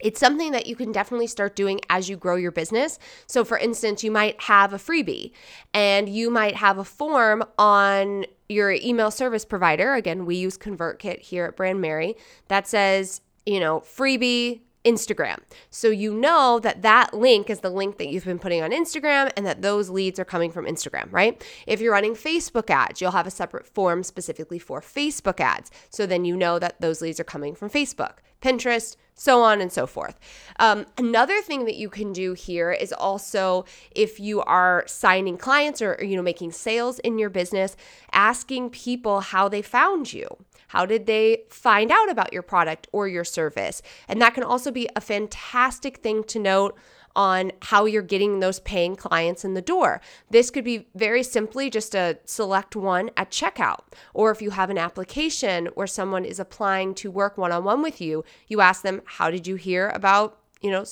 it's 0.00 0.20
something 0.20 0.52
that 0.52 0.66
you 0.66 0.76
can 0.76 0.92
definitely 0.92 1.26
start 1.26 1.56
doing 1.56 1.80
as 1.90 2.08
you 2.08 2.16
grow 2.16 2.36
your 2.36 2.52
business. 2.52 2.98
So, 3.26 3.44
for 3.44 3.58
instance, 3.58 4.04
you 4.04 4.10
might 4.10 4.40
have 4.42 4.72
a 4.72 4.78
freebie 4.78 5.32
and 5.74 6.08
you 6.08 6.30
might 6.30 6.56
have 6.56 6.78
a 6.78 6.84
form 6.84 7.42
on 7.58 8.26
your 8.48 8.72
email 8.72 9.10
service 9.10 9.44
provider. 9.44 9.94
Again, 9.94 10.24
we 10.24 10.36
use 10.36 10.56
ConvertKit 10.56 11.20
here 11.20 11.44
at 11.44 11.56
Brandmerry 11.56 12.14
that 12.48 12.66
says, 12.68 13.20
you 13.44 13.60
know, 13.60 13.80
freebie, 13.80 14.60
Instagram. 14.84 15.38
So 15.70 15.88
you 15.88 16.14
know 16.14 16.60
that 16.60 16.82
that 16.82 17.12
link 17.12 17.50
is 17.50 17.60
the 17.60 17.70
link 17.70 17.98
that 17.98 18.08
you've 18.08 18.24
been 18.24 18.38
putting 18.38 18.62
on 18.62 18.70
Instagram 18.70 19.30
and 19.36 19.44
that 19.44 19.60
those 19.60 19.90
leads 19.90 20.18
are 20.18 20.24
coming 20.24 20.50
from 20.50 20.64
Instagram, 20.64 21.12
right? 21.12 21.44
If 21.66 21.80
you're 21.80 21.92
running 21.92 22.14
Facebook 22.14 22.70
ads, 22.70 23.00
you'll 23.00 23.10
have 23.10 23.26
a 23.26 23.30
separate 23.30 23.66
form 23.66 24.02
specifically 24.02 24.58
for 24.58 24.80
Facebook 24.80 25.40
ads. 25.40 25.70
So 25.90 26.06
then 26.06 26.24
you 26.24 26.36
know 26.36 26.58
that 26.58 26.80
those 26.80 27.02
leads 27.02 27.20
are 27.20 27.24
coming 27.24 27.54
from 27.54 27.68
Facebook, 27.68 28.18
Pinterest, 28.40 28.96
so 29.18 29.42
on 29.42 29.60
and 29.60 29.70
so 29.70 29.86
forth. 29.86 30.18
Um, 30.58 30.86
another 30.96 31.42
thing 31.42 31.64
that 31.66 31.74
you 31.74 31.90
can 31.90 32.12
do 32.12 32.32
here 32.32 32.72
is 32.72 32.92
also 32.92 33.64
if 33.90 34.18
you 34.18 34.40
are 34.42 34.84
signing 34.86 35.36
clients 35.36 35.82
or, 35.82 35.96
or 35.96 36.04
you 36.04 36.16
know 36.16 36.22
making 36.22 36.52
sales 36.52 36.98
in 37.00 37.18
your 37.18 37.28
business, 37.28 37.76
asking 38.12 38.70
people 38.70 39.20
how 39.20 39.48
they 39.48 39.60
found 39.60 40.12
you. 40.12 40.28
How 40.68 40.84
did 40.84 41.06
they 41.06 41.44
find 41.48 41.90
out 41.90 42.10
about 42.10 42.32
your 42.32 42.42
product 42.42 42.88
or 42.92 43.08
your 43.08 43.24
service? 43.24 43.82
And 44.06 44.20
that 44.20 44.34
can 44.34 44.44
also 44.44 44.70
be 44.70 44.88
a 44.94 45.00
fantastic 45.00 45.98
thing 45.98 46.24
to 46.24 46.38
note 46.38 46.76
on 47.18 47.50
how 47.62 47.84
you're 47.84 48.00
getting 48.00 48.38
those 48.38 48.60
paying 48.60 48.94
clients 48.94 49.44
in 49.44 49.54
the 49.54 49.60
door. 49.60 50.00
This 50.30 50.50
could 50.50 50.62
be 50.62 50.86
very 50.94 51.24
simply 51.24 51.68
just 51.68 51.92
a 51.96 52.16
select 52.24 52.76
one 52.76 53.10
at 53.16 53.32
checkout. 53.32 53.80
Or 54.14 54.30
if 54.30 54.40
you 54.40 54.50
have 54.50 54.70
an 54.70 54.78
application 54.78 55.66
where 55.74 55.88
someone 55.88 56.24
is 56.24 56.38
applying 56.38 56.94
to 56.94 57.10
work 57.10 57.36
one 57.36 57.50
on 57.50 57.64
one 57.64 57.82
with 57.82 58.00
you, 58.00 58.24
you 58.46 58.60
ask 58.60 58.82
them, 58.82 59.02
How 59.04 59.32
did 59.32 59.48
you 59.48 59.56
hear 59.56 59.88
about, 59.88 60.38
you 60.60 60.70
know, 60.70 60.84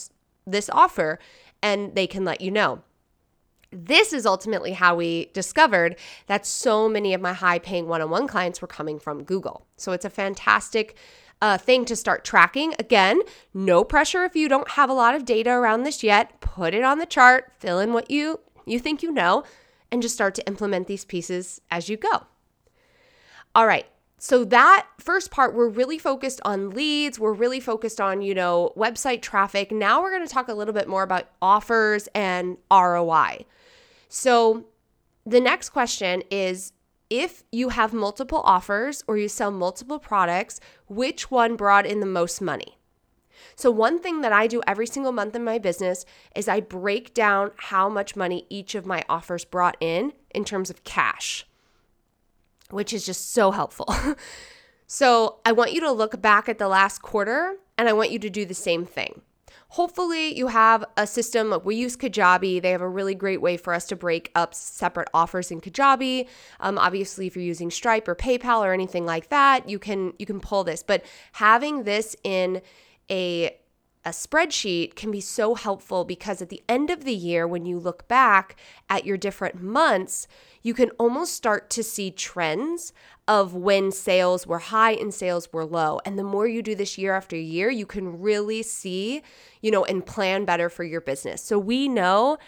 this 0.45 0.69
offer? 0.71 1.21
And 1.63 1.95
they 1.95 2.09
can 2.09 2.25
let 2.25 2.41
you 2.41 2.51
know. 2.51 2.83
This 3.71 4.13
is 4.13 4.27
ultimately 4.27 4.73
how 4.73 4.97
we 4.97 5.31
discovered 5.33 5.97
that 6.27 6.45
so 6.45 6.89
many 6.89 7.15
of 7.15 7.21
my 7.21 7.35
high 7.35 7.61
paying 7.61 7.87
one 7.87 8.03
on 8.03 8.11
one 8.11 8.27
clients 8.27 8.61
were 8.61 8.69
coming 8.69 8.99
from 8.99 9.23
Google. 9.23 9.67
So 9.77 9.93
it's 9.93 10.05
a 10.05 10.11
fantastic 10.11 10.97
uh, 11.43 11.59
thing 11.59 11.85
to 11.85 11.97
start 11.97 12.25
tracking. 12.25 12.75
Again, 12.79 13.21
no 13.53 13.85
pressure 13.85 14.25
if 14.25 14.35
you 14.35 14.49
don't 14.49 14.71
have 14.73 14.91
a 14.91 14.95
lot 14.95 15.15
of 15.15 15.25
data 15.25 15.51
around 15.51 15.83
this 15.83 16.03
yet. 16.03 16.41
Put 16.41 16.75
it 16.75 16.85
on 16.85 16.99
the 16.99 17.07
chart, 17.07 17.53
fill 17.59 17.79
in 17.79 17.93
what 17.93 18.11
you, 18.11 18.41
you 18.65 18.79
think 18.79 19.03
you 19.03 19.13
know, 19.13 19.45
and 19.91 20.03
just 20.03 20.15
start 20.15 20.35
to 20.37 20.47
implement 20.47 20.87
these 20.87 21.05
pieces 21.05 21.61
as 21.71 21.89
you 21.89 21.97
go. 21.97 22.27
All 23.55 23.67
right. 23.67 23.87
So 24.19 24.45
that 24.47 24.87
first 24.99 25.31
part, 25.31 25.55
we're 25.55 25.69
really 25.69 25.99
focused 25.99 26.41
on 26.45 26.71
leads. 26.71 27.19
We're 27.19 27.35
really 27.35 27.61
focused 27.61 28.01
on, 28.01 28.23
you 28.23 28.35
know, 28.35 28.73
website 28.77 29.21
traffic. 29.21 29.71
Now 29.71 30.01
we're 30.01 30.11
going 30.11 30.27
to 30.27 30.33
talk 30.33 30.49
a 30.49 30.55
little 30.55 30.73
bit 30.73 30.89
more 30.89 31.03
about 31.03 31.29
offers 31.43 32.09
and 32.15 32.57
ROI. 32.71 33.45
So 34.09 34.65
the 35.27 35.41
next 35.41 35.71
question 35.71 36.23
is 36.31 36.73
if 37.11 37.45
you 37.53 37.71
have 37.71 37.93
multiple 37.93 38.41
offers 38.45 39.03
or 39.07 39.17
you 39.17 39.29
sell 39.29 39.51
multiple 39.51 39.99
products, 39.99 40.61
which 40.89 41.31
one 41.31 41.57
brought 41.57 41.87
in 41.87 42.01
the 42.01 42.07
most 42.07 42.41
money? 42.41 42.77
So, 43.55 43.71
one 43.71 43.99
thing 44.01 44.21
that 44.21 44.33
I 44.33 44.47
do 44.47 44.63
every 44.67 44.87
single 44.87 45.13
month 45.13 45.35
in 45.35 45.45
my 45.45 45.59
business 45.59 46.05
is 46.35 46.49
I 46.49 46.61
break 46.61 47.15
down 47.15 47.53
how 47.57 47.89
much 47.89 48.17
money 48.17 48.47
each 48.51 48.75
of 48.75 48.87
my 48.87 49.05
offers 49.09 49.45
brought 49.45 49.77
in 49.81 50.13
in 50.35 50.45
terms 50.45 50.69
of 50.69 50.85
cash, 50.85 51.47
which 52.71 52.93
is 52.93 53.07
just 53.07 53.33
so 53.33 53.51
helpful. 53.51 53.95
so, 54.87 55.39
I 55.45 55.53
want 55.53 55.73
you 55.73 55.81
to 55.81 55.93
look 55.93 56.21
back 56.21 56.49
at 56.49 56.59
the 56.59 56.69
last 56.69 57.01
quarter 57.03 57.57
and 57.79 57.89
I 57.89 57.93
want 57.93 58.11
you 58.11 58.19
to 58.19 58.31
do 58.31 58.45
the 58.45 58.55
same 58.55 58.85
thing. 58.85 59.23
Hopefully, 59.71 60.37
you 60.37 60.47
have 60.47 60.85
a 60.97 61.07
system. 61.07 61.51
Like 61.51 61.65
we 61.65 61.77
use 61.77 61.97
Kajabi. 61.97 62.63
They 62.63 62.71
have 62.71 62.81
a 62.81 62.89
really 62.89 63.15
great 63.15 63.41
way 63.41 63.57
for 63.57 63.75
us 63.75 63.85
to 63.87 63.97
break 63.97 64.31
up 64.35 64.55
separate 64.55 65.09
offers 65.13 65.51
in 65.51 65.61
Kajabi. 65.61 66.29
Um, 66.61 66.79
obviously, 66.79 67.27
if 67.27 67.37
you're 67.37 67.45
using 67.45 67.71
Stripe 67.71 68.09
or 68.09 68.15
PayPal 68.15 68.61
or 68.61 68.73
anything 68.73 69.07
like 69.07 69.29
that, 69.29 69.69
you 69.69 69.79
can 69.79 70.13
you 70.19 70.27
can 70.27 70.41
pull 70.41 70.65
this. 70.65 70.83
But 70.83 71.05
having 71.33 71.83
this 71.85 72.15
in 72.23 72.63
a 73.11 73.57
a 74.07 74.11
spreadsheet 74.11 74.95
can 74.95 75.11
be 75.11 75.21
so 75.21 75.57
helpful 75.57 76.05
because 76.05 76.41
at 76.41 76.49
the 76.49 76.63
end 76.69 76.91
of 76.91 77.03
the 77.03 77.13
year, 77.13 77.47
when 77.47 77.67
you 77.67 77.77
look 77.77 78.07
back 78.07 78.55
at 78.89 79.05
your 79.05 79.17
different 79.17 79.61
months, 79.61 80.29
you 80.63 80.75
can 80.75 80.91
almost 80.91 81.35
start 81.35 81.69
to 81.71 81.83
see 81.83 82.13
trends 82.13 82.93
of 83.27 83.53
when 83.53 83.91
sales 83.91 84.47
were 84.47 84.61
high 84.61 84.93
and 84.93 85.13
sales 85.13 85.53
were 85.53 85.65
low. 85.65 86.01
And 86.05 86.17
the 86.17 86.23
more 86.23 86.47
you 86.47 86.63
do 86.63 86.77
this 86.77 86.97
year 86.97 87.15
after 87.15 87.37
year, 87.37 87.69
you 87.69 87.85
can 87.85 88.21
really 88.21 88.63
see, 88.63 89.23
you 89.61 89.73
know, 89.73 89.85
and 89.85 90.07
plan 90.07 90.45
better 90.45 90.69
for 90.69 90.85
your 90.85 91.01
business. 91.01 91.43
So 91.43 91.59
we 91.59 91.89
know 91.89 92.39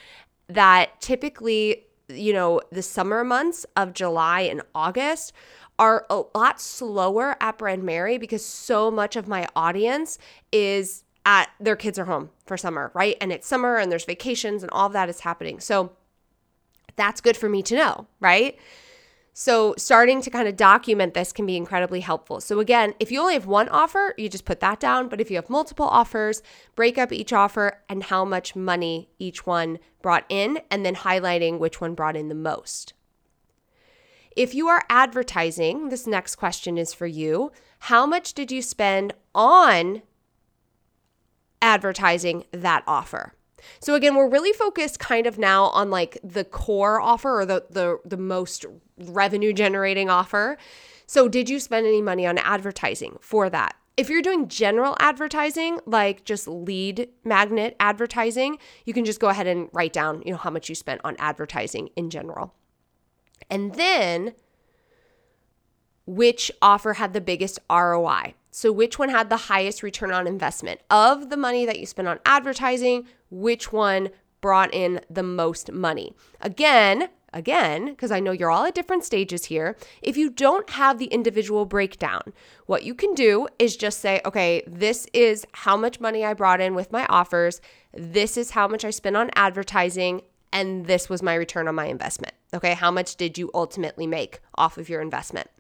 that 0.47 1.01
typically, 1.01 1.87
you 2.09 2.33
know, 2.33 2.61
the 2.71 2.83
summer 2.83 3.25
months 3.25 3.66
of 3.75 3.94
July 3.94 4.42
and 4.42 4.62
August 4.77 5.33
are 5.77 6.07
a 6.09 6.23
lot 6.37 6.61
slower 6.61 7.37
at 7.40 7.59
Brandmerry 7.59 8.18
because 8.18 8.44
so 8.44 8.92
much 8.92 9.16
of 9.16 9.27
my 9.27 9.49
audience 9.57 10.18
is 10.53 11.03
at 11.28 11.50
their 11.60 11.76
kids 11.76 11.98
are 11.98 12.06
home 12.06 12.30
for 12.46 12.56
summer, 12.56 12.90
right? 12.94 13.14
And 13.20 13.30
it's 13.30 13.46
summer 13.46 13.76
and 13.76 13.92
there's 13.92 14.06
vacations 14.06 14.62
and 14.62 14.72
all 14.72 14.88
that 14.88 15.10
is 15.10 15.20
happening. 15.20 15.60
So 15.60 15.92
that's 16.96 17.20
good 17.20 17.36
for 17.36 17.50
me 17.50 17.62
to 17.64 17.76
know, 17.76 18.06
right? 18.18 18.58
So, 19.34 19.74
starting 19.76 20.20
to 20.22 20.30
kind 20.30 20.48
of 20.48 20.56
document 20.56 21.14
this 21.14 21.32
can 21.32 21.46
be 21.46 21.56
incredibly 21.56 22.00
helpful. 22.00 22.40
So, 22.40 22.58
again, 22.58 22.94
if 22.98 23.12
you 23.12 23.20
only 23.20 23.34
have 23.34 23.46
one 23.46 23.68
offer, 23.68 24.14
you 24.16 24.28
just 24.28 24.46
put 24.46 24.58
that 24.60 24.80
down. 24.80 25.08
But 25.08 25.20
if 25.20 25.30
you 25.30 25.36
have 25.36 25.48
multiple 25.48 25.86
offers, 25.86 26.42
break 26.74 26.98
up 26.98 27.12
each 27.12 27.32
offer 27.32 27.84
and 27.88 28.02
how 28.02 28.24
much 28.24 28.56
money 28.56 29.10
each 29.20 29.46
one 29.46 29.78
brought 30.02 30.24
in, 30.28 30.58
and 30.72 30.84
then 30.84 30.96
highlighting 30.96 31.60
which 31.60 31.80
one 31.80 31.94
brought 31.94 32.16
in 32.16 32.28
the 32.28 32.34
most. 32.34 32.94
If 34.34 34.56
you 34.56 34.66
are 34.66 34.84
advertising, 34.90 35.90
this 35.90 36.04
next 36.04 36.34
question 36.34 36.76
is 36.76 36.92
for 36.92 37.06
you. 37.06 37.52
How 37.80 38.06
much 38.06 38.34
did 38.34 38.50
you 38.50 38.60
spend 38.60 39.12
on 39.36 40.02
advertising 41.62 42.44
that 42.53 42.83
offer. 42.87 43.35
So 43.81 43.94
again, 43.94 44.14
we're 44.14 44.29
really 44.29 44.53
focused 44.53 44.99
kind 44.99 45.27
of 45.27 45.38
now 45.38 45.64
on 45.66 45.90
like 45.90 46.18
the 46.23 46.44
core 46.44 47.01
offer 47.01 47.40
or 47.40 47.47
the 47.47 47.64
the 47.71 47.99
the 48.05 48.16
most 48.16 48.64
revenue 48.99 49.53
generating 49.53 50.09
offer. 50.09 50.57
So 51.07 51.29
did 51.29 51.49
you 51.49 51.59
spend 51.59 51.87
any 51.87 52.03
money 52.03 52.27
on 52.27 52.38
advertising 52.38 53.18
for 53.21 53.49
that? 53.51 53.77
If 53.97 54.09
you're 54.09 54.23
doing 54.23 54.47
general 54.47 54.94
advertising, 55.01 55.81
like 55.85 56.25
just 56.25 56.47
lead 56.47 57.09
magnet 57.25 57.75
advertising, 57.81 58.59
you 58.85 58.94
can 58.94 59.05
just 59.05 59.18
go 59.18 59.29
ahead 59.29 59.49
and 59.49 59.68
write 59.73 59.92
down, 59.92 60.23
you 60.25 60.33
know, 60.33 60.38
how 60.38 60.51
much 60.51 60.68
you 60.68 60.75
spent 60.77 61.01
on 61.03 61.16
advertising 61.18 61.88
in 61.97 62.11
general. 62.11 62.55
And 63.51 63.75
then 63.75 64.35
which 66.07 66.53
offer 66.62 66.94
had 66.94 67.12
the 67.12 67.21
biggest 67.21 67.59
ROI? 67.68 68.35
So, 68.50 68.72
which 68.72 68.98
one 68.98 69.11
had 69.11 69.28
the 69.28 69.37
highest 69.37 69.82
return 69.82 70.11
on 70.11 70.26
investment? 70.26 70.80
Of 70.90 71.30
the 71.30 71.37
money 71.37 71.66
that 71.66 71.78
you 71.78 71.87
spent 71.87 72.08
on 72.08 72.18
advertising, 72.24 73.06
which 73.30 73.72
one 73.72 74.11
brought 74.40 74.72
in 74.72 75.00
the 75.11 75.22
most 75.22 75.72
money? 75.72 76.14
Again, 76.40 77.08
again, 77.32 77.87
because 77.87 78.11
I 78.11 78.20
know 78.20 78.32
you're 78.32 78.50
all 78.50 78.64
at 78.64 78.74
different 78.74 79.04
stages 79.04 79.46
here, 79.46 79.76
if 80.02 80.16
you 80.16 80.30
don't 80.30 80.68
have 80.70 80.98
the 80.98 81.06
individual 81.06 81.66
breakdown, 81.66 82.32
what 82.66 82.84
you 82.84 82.94
can 82.94 83.14
do 83.14 83.48
is 83.58 83.76
just 83.76 84.00
say, 84.00 84.20
okay, 84.24 84.62
this 84.66 85.06
is 85.12 85.46
how 85.52 85.76
much 85.76 86.00
money 86.00 86.24
I 86.24 86.34
brought 86.34 86.61
in 86.61 86.74
with 86.74 86.92
my 86.92 87.06
offers, 87.06 87.61
this 87.92 88.37
is 88.37 88.50
how 88.50 88.68
much 88.68 88.84
I 88.84 88.90
spent 88.90 89.16
on 89.16 89.30
advertising, 89.34 90.22
and 90.52 90.87
this 90.87 91.08
was 91.08 91.22
my 91.22 91.34
return 91.34 91.68
on 91.68 91.74
my 91.74 91.87
investment. 91.87 92.34
Okay, 92.54 92.74
how 92.74 92.90
much 92.90 93.16
did 93.16 93.37
you 93.37 93.50
ultimately 93.52 94.06
make 94.06 94.40
off 94.54 94.78
of 94.78 94.88
your 94.88 95.02
investment? 95.02 95.50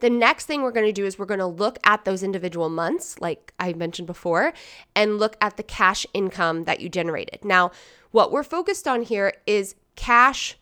The 0.00 0.10
next 0.10 0.46
thing 0.46 0.62
we're 0.62 0.72
going 0.72 0.86
to 0.86 0.92
do 0.92 1.06
is 1.06 1.18
we're 1.18 1.26
going 1.26 1.40
to 1.40 1.46
look 1.46 1.78
at 1.84 2.04
those 2.04 2.22
individual 2.22 2.68
months, 2.68 3.18
like 3.20 3.54
I 3.58 3.72
mentioned 3.72 4.06
before, 4.06 4.52
and 4.94 5.18
look 5.18 5.36
at 5.40 5.56
the 5.56 5.62
cash 5.62 6.06
income 6.12 6.64
that 6.64 6.80
you 6.80 6.88
generated. 6.88 7.44
Now, 7.44 7.70
what 8.10 8.30
we're 8.30 8.42
focused 8.42 8.86
on 8.86 9.02
here 9.02 9.32
is 9.46 9.74
cash 9.94 10.58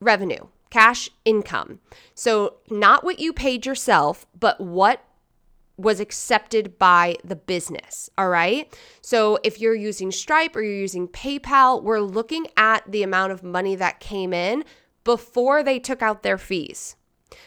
revenue, 0.00 0.46
cash 0.70 1.10
income. 1.24 1.80
So, 2.14 2.56
not 2.70 3.04
what 3.04 3.18
you 3.18 3.32
paid 3.32 3.66
yourself, 3.66 4.26
but 4.38 4.60
what 4.60 5.04
was 5.76 6.00
accepted 6.00 6.78
by 6.78 7.16
the 7.24 7.36
business. 7.36 8.08
All 8.16 8.28
right. 8.28 8.72
So 9.00 9.38
if 9.42 9.60
you're 9.60 9.74
using 9.74 10.12
Stripe 10.12 10.54
or 10.54 10.62
you're 10.62 10.72
using 10.72 11.08
PayPal, 11.08 11.82
we're 11.82 12.00
looking 12.00 12.46
at 12.56 12.90
the 12.90 13.02
amount 13.02 13.32
of 13.32 13.42
money 13.42 13.74
that 13.76 14.00
came 14.00 14.32
in 14.32 14.64
before 15.02 15.62
they 15.62 15.78
took 15.78 16.00
out 16.00 16.22
their 16.22 16.38
fees. 16.38 16.96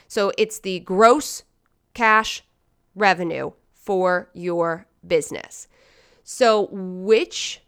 So 0.07 0.31
it's 0.37 0.59
the 0.59 0.79
gross 0.81 1.43
cash 1.93 2.43
revenue 2.95 3.51
for 3.73 4.29
your 4.33 4.87
business. 5.05 5.67
So, 6.23 6.67
which 6.71 7.61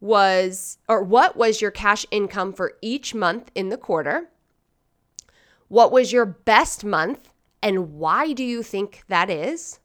was 0.00 0.78
or 0.88 1.02
what 1.02 1.36
was 1.36 1.60
your 1.60 1.70
cash 1.70 2.04
income 2.10 2.52
for 2.52 2.72
each 2.82 3.14
month 3.14 3.50
in 3.54 3.68
the 3.68 3.76
quarter? 3.76 4.30
What 5.68 5.92
was 5.92 6.12
your 6.12 6.26
best 6.26 6.84
month 6.84 7.30
and 7.62 7.94
why 7.94 8.32
do 8.32 8.42
you 8.42 8.62
think 8.62 9.04
that 9.08 9.30
is? 9.30 9.78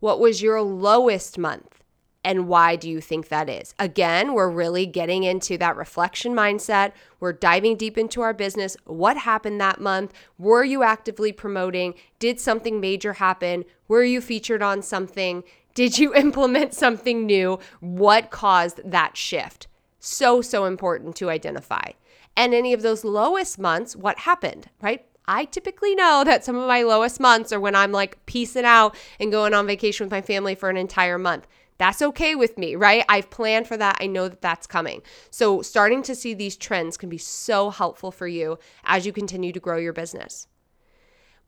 What 0.00 0.18
was 0.18 0.42
your 0.42 0.60
lowest 0.60 1.38
month 1.38 1.81
And 2.24 2.46
why 2.46 2.76
do 2.76 2.88
you 2.88 3.00
think 3.00 3.28
that 3.28 3.48
is? 3.48 3.74
Again, 3.78 4.34
we're 4.34 4.50
really 4.50 4.86
getting 4.86 5.24
into 5.24 5.58
that 5.58 5.76
reflection 5.76 6.34
mindset. 6.34 6.92
We're 7.18 7.32
diving 7.32 7.76
deep 7.76 7.98
into 7.98 8.20
our 8.20 8.32
business. 8.32 8.76
What 8.84 9.16
happened 9.16 9.60
that 9.60 9.80
month? 9.80 10.12
Were 10.38 10.62
you 10.62 10.84
actively 10.84 11.32
promoting? 11.32 11.94
Did 12.20 12.38
something 12.38 12.80
major 12.80 13.14
happen? 13.14 13.64
Were 13.88 14.04
you 14.04 14.20
featured 14.20 14.62
on 14.62 14.82
something? 14.82 15.42
Did 15.74 15.98
you 15.98 16.14
implement 16.14 16.74
something 16.74 17.26
new? 17.26 17.58
What 17.80 18.30
caused 18.30 18.80
that 18.84 19.16
shift? 19.16 19.66
So, 19.98 20.42
so 20.42 20.64
important 20.64 21.16
to 21.16 21.30
identify. 21.30 21.92
And 22.36 22.54
any 22.54 22.72
of 22.72 22.82
those 22.82 23.04
lowest 23.04 23.58
months, 23.58 23.94
what 23.94 24.20
happened, 24.20 24.68
right? 24.80 25.04
I 25.26 25.44
typically 25.44 25.94
know 25.94 26.24
that 26.24 26.44
some 26.44 26.56
of 26.56 26.66
my 26.66 26.82
lowest 26.82 27.20
months 27.20 27.52
are 27.52 27.60
when 27.60 27.74
I'm 27.76 27.92
like 27.92 28.24
piecing 28.26 28.64
out 28.64 28.96
and 29.20 29.30
going 29.30 29.54
on 29.54 29.66
vacation 29.66 30.04
with 30.04 30.10
my 30.10 30.22
family 30.22 30.54
for 30.54 30.68
an 30.68 30.76
entire 30.76 31.18
month. 31.18 31.46
That's 31.82 32.00
okay 32.00 32.36
with 32.36 32.58
me, 32.58 32.76
right? 32.76 33.04
I've 33.08 33.28
planned 33.28 33.66
for 33.66 33.76
that. 33.76 33.96
I 33.98 34.06
know 34.06 34.28
that 34.28 34.40
that's 34.40 34.68
coming. 34.68 35.02
So, 35.32 35.62
starting 35.62 36.04
to 36.04 36.14
see 36.14 36.32
these 36.32 36.56
trends 36.56 36.96
can 36.96 37.08
be 37.08 37.18
so 37.18 37.70
helpful 37.70 38.12
for 38.12 38.28
you 38.28 38.60
as 38.84 39.04
you 39.04 39.12
continue 39.12 39.50
to 39.50 39.58
grow 39.58 39.78
your 39.78 39.92
business. 39.92 40.46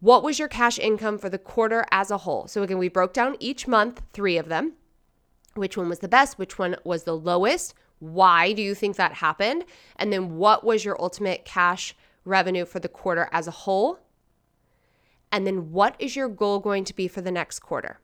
What 0.00 0.24
was 0.24 0.40
your 0.40 0.48
cash 0.48 0.76
income 0.76 1.18
for 1.18 1.28
the 1.28 1.38
quarter 1.38 1.84
as 1.92 2.10
a 2.10 2.18
whole? 2.18 2.48
So, 2.48 2.64
again, 2.64 2.78
we 2.78 2.88
broke 2.88 3.12
down 3.12 3.36
each 3.38 3.68
month, 3.68 4.02
three 4.12 4.36
of 4.36 4.48
them. 4.48 4.72
Which 5.54 5.76
one 5.76 5.88
was 5.88 6.00
the 6.00 6.08
best? 6.08 6.36
Which 6.36 6.58
one 6.58 6.74
was 6.82 7.04
the 7.04 7.16
lowest? 7.16 7.72
Why 8.00 8.52
do 8.52 8.60
you 8.60 8.74
think 8.74 8.96
that 8.96 9.12
happened? 9.12 9.64
And 9.94 10.12
then 10.12 10.34
what 10.36 10.64
was 10.64 10.84
your 10.84 11.00
ultimate 11.00 11.44
cash 11.44 11.94
revenue 12.24 12.64
for 12.64 12.80
the 12.80 12.88
quarter 12.88 13.28
as 13.30 13.46
a 13.46 13.52
whole? 13.52 14.00
And 15.30 15.46
then 15.46 15.70
what 15.70 15.94
is 16.00 16.16
your 16.16 16.28
goal 16.28 16.58
going 16.58 16.82
to 16.86 16.96
be 16.96 17.06
for 17.06 17.20
the 17.20 17.30
next 17.30 17.60
quarter? 17.60 18.00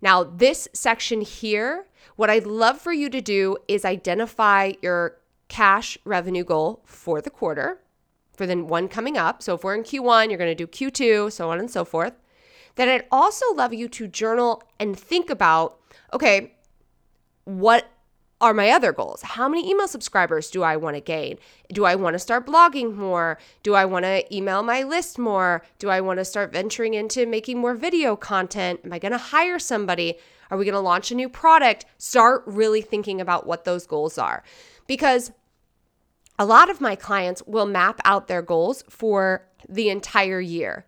Now, 0.00 0.24
this 0.24 0.68
section 0.72 1.20
here, 1.20 1.86
what 2.16 2.30
I'd 2.30 2.46
love 2.46 2.80
for 2.80 2.92
you 2.92 3.08
to 3.10 3.20
do 3.20 3.56
is 3.68 3.84
identify 3.84 4.72
your 4.82 5.16
cash 5.48 5.96
revenue 6.04 6.44
goal 6.44 6.82
for 6.84 7.20
the 7.20 7.30
quarter, 7.30 7.80
for 8.34 8.46
the 8.46 8.56
one 8.62 8.88
coming 8.88 9.16
up. 9.16 9.42
So 9.42 9.54
if 9.54 9.64
we're 9.64 9.74
in 9.74 9.82
Q1, 9.82 10.28
you're 10.28 10.38
going 10.38 10.54
to 10.54 10.66
do 10.66 10.66
Q2, 10.66 11.32
so 11.32 11.50
on 11.50 11.58
and 11.58 11.70
so 11.70 11.84
forth. 11.84 12.14
Then 12.74 12.88
I'd 12.88 13.06
also 13.10 13.54
love 13.54 13.72
you 13.72 13.88
to 13.88 14.06
journal 14.06 14.62
and 14.78 14.98
think 14.98 15.30
about 15.30 15.78
okay, 16.12 16.52
what 17.44 17.90
are 18.40 18.52
my 18.52 18.70
other 18.70 18.92
goals? 18.92 19.22
How 19.22 19.48
many 19.48 19.70
email 19.70 19.88
subscribers 19.88 20.50
do 20.50 20.62
I 20.62 20.76
want 20.76 20.96
to 20.96 21.00
gain? 21.00 21.38
Do 21.72 21.84
I 21.84 21.94
want 21.94 22.14
to 22.14 22.18
start 22.18 22.46
blogging 22.46 22.94
more? 22.94 23.38
Do 23.62 23.74
I 23.74 23.84
want 23.86 24.04
to 24.04 24.34
email 24.34 24.62
my 24.62 24.82
list 24.82 25.18
more? 25.18 25.62
Do 25.78 25.88
I 25.88 26.00
want 26.00 26.18
to 26.18 26.24
start 26.24 26.52
venturing 26.52 26.94
into 26.94 27.24
making 27.26 27.58
more 27.58 27.74
video 27.74 28.14
content? 28.14 28.80
Am 28.84 28.92
I 28.92 28.98
going 28.98 29.12
to 29.12 29.18
hire 29.18 29.58
somebody? 29.58 30.18
Are 30.50 30.58
we 30.58 30.64
going 30.64 30.74
to 30.74 30.80
launch 30.80 31.10
a 31.10 31.14
new 31.14 31.28
product? 31.28 31.86
Start 31.98 32.42
really 32.46 32.82
thinking 32.82 33.20
about 33.20 33.46
what 33.46 33.64
those 33.64 33.86
goals 33.86 34.18
are. 34.18 34.44
Because 34.86 35.32
a 36.38 36.44
lot 36.44 36.68
of 36.68 36.80
my 36.80 36.94
clients 36.94 37.42
will 37.46 37.66
map 37.66 38.00
out 38.04 38.28
their 38.28 38.42
goals 38.42 38.84
for 38.88 39.46
the 39.66 39.88
entire 39.88 40.40
year. 40.40 40.84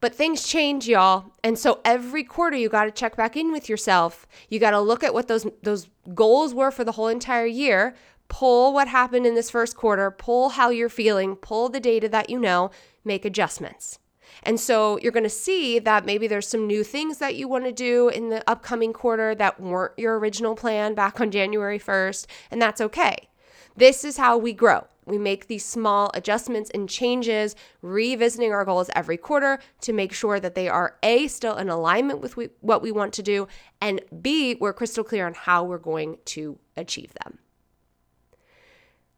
But 0.00 0.14
things 0.14 0.46
change, 0.46 0.86
y'all. 0.86 1.32
And 1.42 1.58
so 1.58 1.80
every 1.84 2.22
quarter 2.22 2.56
you 2.56 2.68
got 2.68 2.84
to 2.84 2.90
check 2.90 3.16
back 3.16 3.36
in 3.36 3.50
with 3.50 3.68
yourself. 3.68 4.26
You 4.48 4.58
got 4.58 4.72
to 4.72 4.80
look 4.80 5.02
at 5.02 5.14
what 5.14 5.28
those 5.28 5.46
those 5.62 5.88
goals 6.14 6.52
were 6.54 6.70
for 6.70 6.84
the 6.84 6.92
whole 6.92 7.08
entire 7.08 7.46
year, 7.46 7.94
pull 8.28 8.72
what 8.72 8.88
happened 8.88 9.26
in 9.26 9.34
this 9.34 9.50
first 9.50 9.76
quarter, 9.76 10.10
pull 10.10 10.50
how 10.50 10.70
you're 10.70 10.88
feeling, 10.88 11.34
pull 11.34 11.68
the 11.68 11.80
data 11.80 12.08
that 12.10 12.28
you 12.28 12.38
know, 12.38 12.70
make 13.04 13.24
adjustments. 13.24 13.98
And 14.42 14.60
so 14.60 14.98
you're 14.98 15.12
going 15.12 15.22
to 15.22 15.30
see 15.30 15.78
that 15.78 16.04
maybe 16.04 16.26
there's 16.26 16.48
some 16.48 16.66
new 16.66 16.84
things 16.84 17.18
that 17.18 17.36
you 17.36 17.48
want 17.48 17.64
to 17.64 17.72
do 17.72 18.08
in 18.08 18.28
the 18.28 18.48
upcoming 18.48 18.92
quarter 18.92 19.34
that 19.34 19.60
weren't 19.60 19.98
your 19.98 20.18
original 20.18 20.54
plan 20.54 20.94
back 20.94 21.20
on 21.20 21.30
January 21.30 21.78
1st, 21.78 22.26
and 22.50 22.60
that's 22.60 22.80
okay. 22.80 23.28
This 23.76 24.04
is 24.04 24.18
how 24.18 24.36
we 24.36 24.52
grow. 24.52 24.86
We 25.06 25.18
make 25.18 25.46
these 25.46 25.64
small 25.64 26.10
adjustments 26.14 26.70
and 26.74 26.88
changes, 26.88 27.54
revisiting 27.80 28.52
our 28.52 28.64
goals 28.64 28.90
every 28.94 29.16
quarter 29.16 29.60
to 29.82 29.92
make 29.92 30.12
sure 30.12 30.40
that 30.40 30.56
they 30.56 30.68
are 30.68 30.96
A, 31.02 31.28
still 31.28 31.56
in 31.56 31.68
alignment 31.68 32.20
with 32.20 32.36
we, 32.36 32.50
what 32.60 32.82
we 32.82 32.90
want 32.90 33.12
to 33.14 33.22
do, 33.22 33.46
and 33.80 34.00
B, 34.20 34.56
we're 34.60 34.72
crystal 34.72 35.04
clear 35.04 35.26
on 35.26 35.34
how 35.34 35.62
we're 35.62 35.78
going 35.78 36.18
to 36.26 36.58
achieve 36.76 37.14
them. 37.22 37.38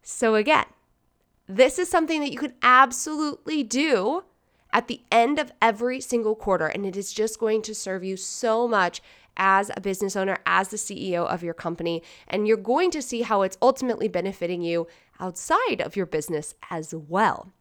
So, 0.02 0.34
again, 0.34 0.66
this 1.46 1.78
is 1.78 1.88
something 1.88 2.20
that 2.20 2.32
you 2.32 2.38
can 2.38 2.54
absolutely 2.62 3.62
do 3.62 4.24
at 4.72 4.88
the 4.88 5.00
end 5.10 5.38
of 5.38 5.52
every 5.62 6.00
single 6.00 6.34
quarter, 6.34 6.66
and 6.66 6.84
it 6.84 6.96
is 6.96 7.12
just 7.12 7.38
going 7.38 7.62
to 7.62 7.74
serve 7.74 8.04
you 8.04 8.16
so 8.16 8.68
much 8.68 9.00
as 9.38 9.70
a 9.76 9.80
business 9.80 10.16
owner, 10.16 10.38
as 10.44 10.68
the 10.68 10.76
CEO 10.76 11.26
of 11.26 11.42
your 11.42 11.54
company, 11.54 12.02
and 12.26 12.46
you're 12.46 12.56
going 12.56 12.90
to 12.90 13.00
see 13.00 13.22
how 13.22 13.42
it's 13.42 13.56
ultimately 13.62 14.08
benefiting 14.08 14.62
you 14.62 14.86
outside 15.20 15.80
of 15.80 15.96
your 15.96 16.06
business 16.06 16.54
as 16.70 16.94
well. 16.94 17.52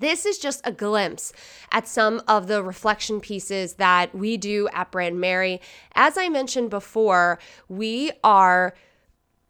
This 0.00 0.24
is 0.24 0.38
just 0.38 0.60
a 0.64 0.72
glimpse 0.72 1.32
at 1.70 1.86
some 1.86 2.22
of 2.26 2.46
the 2.46 2.62
reflection 2.62 3.20
pieces 3.20 3.74
that 3.74 4.14
we 4.14 4.36
do 4.36 4.68
at 4.72 4.90
Brandmerry. 4.90 5.60
As 5.94 6.16
I 6.16 6.28
mentioned 6.28 6.70
before, 6.70 7.38
we 7.68 8.10
are 8.22 8.74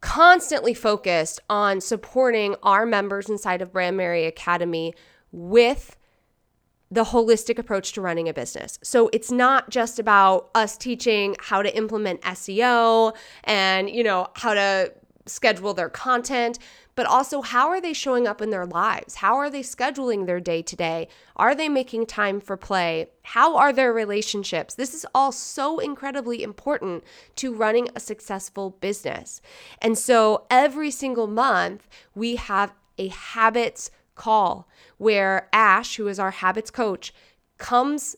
constantly 0.01 0.75
focused 0.75 1.41
on 1.49 1.81
supporting 1.81 2.57
our 2.63 2.85
members 2.85 3.31
inside 3.31 3.63
of 3.63 3.73
Brandmerry 3.73 4.27
Academy 4.27 4.93
with 5.33 5.97
the 6.91 7.05
holistic 7.05 7.59
approach 7.59 7.93
to 7.93 8.01
running 8.01 8.29
a 8.29 8.35
business. 8.35 8.79
So 8.83 9.09
it's 9.13 9.33
not 9.33 9.71
just 9.71 9.99
about 9.99 10.51
us 10.55 10.77
teaching 10.77 11.37
how 11.41 11.63
to 11.63 11.75
implement 11.75 12.21
SEO 12.21 13.17
and, 13.45 13.89
you 13.89 14.05
know, 14.05 14.29
how 14.35 14.55
to 14.55 14.93
schedule 15.27 15.75
their 15.75 15.89
content, 15.89 16.59
but 16.95 17.07
also 17.07 17.43
how 17.43 17.69
are 17.69 17.81
they 17.81 17.93
showing 17.93 18.27
up 18.27 18.43
in 18.43 18.51
their 18.51 18.67
lives? 18.67 19.17
How 19.17 19.37
are 19.37 19.51
they 19.51 19.63
scheduling 19.63 20.27
their 20.27 20.41
day 20.41 20.63
to 20.63 20.77
day? 20.77 21.09
Are 21.37 21.55
they 21.55 21.69
making 21.69 22.07
time 22.07 22.41
for 22.41 22.57
play? 22.57 23.09
How 23.23 23.57
are 23.57 23.73
their 23.73 23.93
relationships? 23.93 24.75
This 24.75 24.95
is 24.95 25.07
all 25.15 25.33
so 25.33 25.79
incredibly 25.79 26.43
important 26.43 27.05
to 27.37 27.55
running 27.55 27.89
a 27.95 28.01
successful 28.01 28.71
business. 28.81 29.41
And 29.81 29.97
so 29.99 30.47
every 30.51 30.91
single 30.91 31.27
month, 31.27 31.89
we 32.15 32.37
have 32.37 32.75
a 32.99 33.09
habits 33.09 33.91
call 34.15 34.69
where 34.99 35.49
Ash, 35.53 35.97
who 35.97 36.07
is 36.07 36.19
our 36.19 36.31
habits 36.31 36.71
coach, 36.71 37.13
comes 37.59 38.17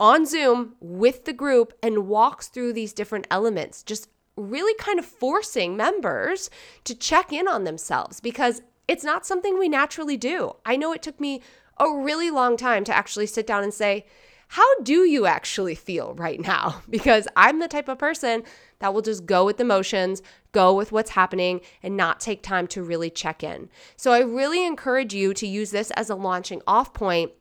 on 0.00 0.26
Zoom 0.26 0.74
with 0.80 1.24
the 1.24 1.32
group 1.32 1.72
and 1.82 2.06
walks 2.06 2.48
through 2.48 2.72
these 2.72 2.92
different 2.92 3.26
elements, 3.30 3.82
just 3.82 4.08
really 4.38 4.74
kind 4.74 4.98
of 4.98 5.04
forcing 5.04 5.76
members 5.76 6.50
to 6.84 6.94
check 6.94 7.32
in 7.32 7.48
on 7.48 7.64
themselves 7.64 8.20
because 8.20 8.62
it's 8.86 9.04
not 9.04 9.26
something 9.26 9.58
we 9.58 9.68
naturally 9.68 10.16
do. 10.16 10.56
I 10.64 10.76
know 10.76 10.92
it 10.92 11.02
took 11.02 11.20
me 11.20 11.42
a 11.78 11.90
really 11.90 12.30
long 12.30 12.56
time 12.56 12.84
to 12.84 12.96
actually 12.96 13.26
sit 13.26 13.46
down 13.46 13.62
and 13.62 13.72
say, 13.72 14.06
how 14.48 14.80
do 14.80 15.04
you 15.04 15.26
actually 15.26 15.74
feel 15.74 16.14
right 16.14 16.40
now? 16.40 16.82
Because 16.90 17.28
I'm 17.36 17.58
the 17.58 17.68
type 17.68 17.88
of 17.88 17.98
person 17.98 18.42
that 18.78 18.94
will 18.94 19.02
just 19.02 19.26
go 19.26 19.44
with 19.44 19.58
the 19.58 19.64
motions, 19.64 20.22
go 20.52 20.74
with 20.74 20.90
what's 20.90 21.10
happening, 21.10 21.60
and 21.82 21.96
not 21.96 22.20
take 22.20 22.42
time 22.42 22.66
to 22.68 22.82
really 22.82 23.10
check 23.10 23.42
in. 23.42 23.68
So 23.96 24.12
I 24.12 24.20
really 24.20 24.64
encourage 24.64 25.12
you 25.12 25.34
to 25.34 25.46
use 25.46 25.70
this 25.70 25.90
as 25.92 26.08
a 26.08 26.14
launching 26.14 26.62
off 26.66 26.94
point 26.94 27.32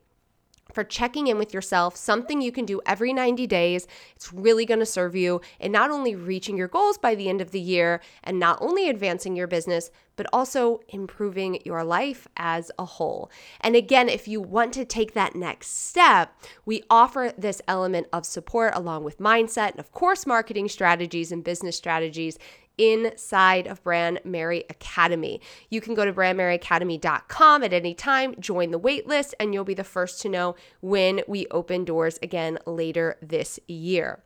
for 0.73 0.83
checking 0.83 1.27
in 1.27 1.37
with 1.37 1.53
yourself, 1.53 1.95
something 1.95 2.41
you 2.41 2.51
can 2.51 2.65
do 2.65 2.81
every 2.85 3.13
90 3.13 3.47
days. 3.47 3.87
It's 4.15 4.33
really 4.33 4.65
going 4.65 4.79
to 4.79 4.85
serve 4.85 5.15
you 5.15 5.41
in 5.59 5.71
not 5.71 5.91
only 5.91 6.15
reaching 6.15 6.57
your 6.57 6.67
goals 6.67 6.97
by 6.97 7.15
the 7.15 7.29
end 7.29 7.41
of 7.41 7.51
the 7.51 7.59
year 7.59 8.01
and 8.23 8.39
not 8.39 8.57
only 8.61 8.89
advancing 8.89 9.35
your 9.35 9.47
business, 9.47 9.91
but 10.17 10.27
also 10.33 10.81
improving 10.89 11.61
your 11.63 11.85
life 11.85 12.27
as 12.35 12.69
a 12.77 12.83
whole. 12.83 13.31
And 13.61 13.75
again, 13.75 14.09
if 14.09 14.27
you 14.27 14.41
want 14.41 14.73
to 14.73 14.83
take 14.83 15.13
that 15.13 15.35
next 15.35 15.87
step, 15.87 16.35
we 16.65 16.83
offer 16.89 17.31
this 17.37 17.61
element 17.67 18.07
of 18.11 18.25
support 18.25 18.75
along 18.75 19.05
with 19.05 19.19
mindset 19.19 19.71
and, 19.71 19.79
of 19.79 19.93
course, 19.93 20.25
marketing 20.25 20.67
strategies 20.67 21.31
and 21.31 21.43
business 21.43 21.77
strategies 21.77 22.37
inside 22.77 23.67
of 23.67 23.83
Brandmerry 23.83 24.63
Academy. 24.69 25.41
You 25.69 25.81
can 25.81 25.95
go 25.95 26.05
to 26.05 26.13
brandmerryacademy.com 26.13 27.63
at 27.63 27.73
any 27.73 27.93
time, 27.93 28.35
join 28.39 28.71
the 28.71 28.79
waitlist, 28.79 29.33
and 29.39 29.53
you'll 29.53 29.63
be 29.63 29.73
the 29.73 29.83
first 29.83 30.21
to 30.21 30.29
know 30.29 30.55
when 30.81 31.21
we 31.27 31.47
open 31.51 31.85
doors 31.85 32.19
again 32.21 32.59
later 32.65 33.17
this 33.21 33.59
year. 33.67 34.19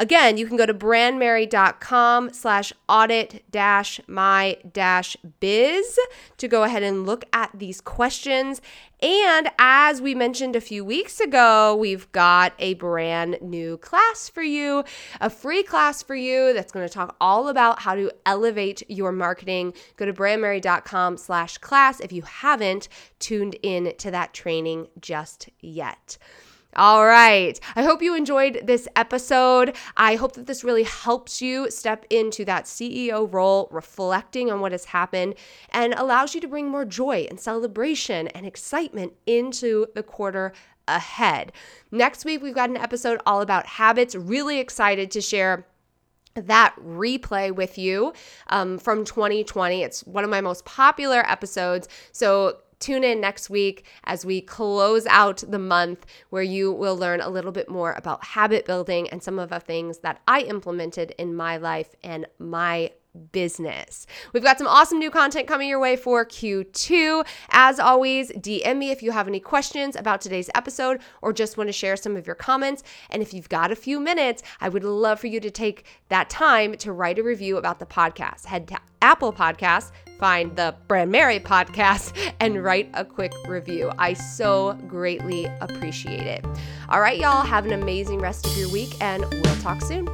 Again, 0.00 0.36
you 0.36 0.46
can 0.46 0.56
go 0.56 0.64
to 0.64 0.74
brandmerry.com 0.74 2.32
slash 2.32 2.72
audit 2.88 3.44
dash 3.50 4.00
my 4.06 4.56
dash 4.72 5.16
biz 5.40 5.98
to 6.36 6.46
go 6.46 6.62
ahead 6.62 6.84
and 6.84 7.04
look 7.04 7.24
at 7.32 7.50
these 7.52 7.80
questions. 7.80 8.60
And 9.00 9.50
as 9.58 10.00
we 10.00 10.14
mentioned 10.14 10.54
a 10.54 10.60
few 10.60 10.84
weeks 10.84 11.18
ago, 11.18 11.74
we've 11.74 12.10
got 12.12 12.52
a 12.60 12.74
brand 12.74 13.38
new 13.40 13.76
class 13.78 14.28
for 14.28 14.42
you, 14.42 14.84
a 15.20 15.30
free 15.30 15.64
class 15.64 16.02
for 16.02 16.14
you 16.14 16.52
that's 16.52 16.70
going 16.70 16.86
to 16.86 16.92
talk 16.92 17.16
all 17.20 17.48
about 17.48 17.80
how 17.80 17.96
to 17.96 18.12
elevate 18.24 18.88
your 18.88 19.10
marketing. 19.10 19.72
Go 19.96 20.06
to 20.06 20.12
brandmerry.com 20.12 21.16
slash 21.16 21.58
class 21.58 21.98
if 21.98 22.12
you 22.12 22.22
haven't 22.22 22.88
tuned 23.18 23.56
in 23.62 23.94
to 23.98 24.12
that 24.12 24.32
training 24.32 24.88
just 25.00 25.48
yet. 25.60 26.18
All 26.76 27.06
right. 27.06 27.58
I 27.74 27.82
hope 27.82 28.02
you 28.02 28.14
enjoyed 28.14 28.60
this 28.64 28.86
episode. 28.94 29.74
I 29.96 30.16
hope 30.16 30.34
that 30.34 30.46
this 30.46 30.62
really 30.62 30.82
helps 30.82 31.40
you 31.40 31.70
step 31.70 32.04
into 32.10 32.44
that 32.44 32.66
CEO 32.66 33.32
role, 33.32 33.68
reflecting 33.70 34.50
on 34.50 34.60
what 34.60 34.72
has 34.72 34.84
happened, 34.86 35.34
and 35.70 35.94
allows 35.94 36.34
you 36.34 36.40
to 36.42 36.48
bring 36.48 36.68
more 36.68 36.84
joy 36.84 37.26
and 37.30 37.40
celebration 37.40 38.28
and 38.28 38.44
excitement 38.44 39.14
into 39.26 39.86
the 39.94 40.02
quarter 40.02 40.52
ahead. 40.86 41.52
Next 41.90 42.24
week, 42.24 42.42
we've 42.42 42.54
got 42.54 42.70
an 42.70 42.76
episode 42.76 43.20
all 43.24 43.40
about 43.40 43.66
habits. 43.66 44.14
Really 44.14 44.58
excited 44.58 45.10
to 45.12 45.20
share 45.20 45.66
that 46.34 46.76
replay 46.76 47.52
with 47.52 47.78
you 47.78 48.12
um, 48.48 48.78
from 48.78 49.04
2020. 49.04 49.82
It's 49.82 50.06
one 50.06 50.22
of 50.22 50.30
my 50.30 50.40
most 50.40 50.64
popular 50.64 51.20
episodes. 51.28 51.88
So 52.12 52.58
tune 52.80 53.04
in 53.04 53.20
next 53.20 53.50
week 53.50 53.86
as 54.04 54.24
we 54.24 54.40
close 54.40 55.06
out 55.06 55.42
the 55.48 55.58
month 55.58 56.06
where 56.30 56.42
you 56.42 56.72
will 56.72 56.96
learn 56.96 57.20
a 57.20 57.28
little 57.28 57.52
bit 57.52 57.68
more 57.68 57.92
about 57.92 58.24
habit 58.24 58.64
building 58.64 59.08
and 59.10 59.22
some 59.22 59.38
of 59.38 59.50
the 59.50 59.60
things 59.60 59.98
that 59.98 60.20
I 60.26 60.40
implemented 60.40 61.14
in 61.18 61.34
my 61.34 61.56
life 61.56 61.94
and 62.02 62.26
my 62.38 62.90
business. 63.32 64.06
We've 64.32 64.42
got 64.42 64.58
some 64.58 64.66
awesome 64.66 64.98
new 64.98 65.10
content 65.10 65.48
coming 65.48 65.68
your 65.68 65.80
way 65.80 65.96
for 65.96 66.24
Q2. 66.24 67.26
As 67.50 67.80
always, 67.80 68.30
DM 68.32 68.76
me 68.76 68.90
if 68.90 69.02
you 69.02 69.12
have 69.12 69.28
any 69.28 69.40
questions 69.40 69.96
about 69.96 70.20
today's 70.20 70.50
episode 70.54 71.00
or 71.22 71.32
just 71.32 71.56
want 71.56 71.68
to 71.68 71.72
share 71.72 71.96
some 71.96 72.16
of 72.16 72.26
your 72.26 72.36
comments. 72.36 72.82
And 73.10 73.22
if 73.22 73.34
you've 73.34 73.48
got 73.48 73.72
a 73.72 73.76
few 73.76 74.00
minutes, 74.00 74.42
I 74.60 74.68
would 74.68 74.84
love 74.84 75.20
for 75.20 75.26
you 75.26 75.40
to 75.40 75.50
take 75.50 75.84
that 76.08 76.30
time 76.30 76.76
to 76.78 76.92
write 76.92 77.18
a 77.18 77.22
review 77.22 77.56
about 77.56 77.78
the 77.78 77.86
podcast. 77.86 78.46
Head 78.46 78.68
to 78.68 78.78
Apple 79.02 79.32
Podcasts, 79.32 79.90
find 80.18 80.54
the 80.56 80.74
Brandmerry 80.88 81.40
podcast, 81.40 82.12
and 82.40 82.62
write 82.62 82.90
a 82.94 83.04
quick 83.04 83.32
review. 83.46 83.90
I 83.98 84.12
so 84.12 84.74
greatly 84.86 85.46
appreciate 85.60 86.26
it. 86.26 86.44
All 86.88 87.00
right, 87.00 87.18
y'all, 87.18 87.44
have 87.44 87.66
an 87.66 87.72
amazing 87.72 88.18
rest 88.18 88.46
of 88.46 88.56
your 88.56 88.70
week, 88.70 88.94
and 89.00 89.24
we'll 89.30 89.56
talk 89.56 89.82
soon. 89.82 90.08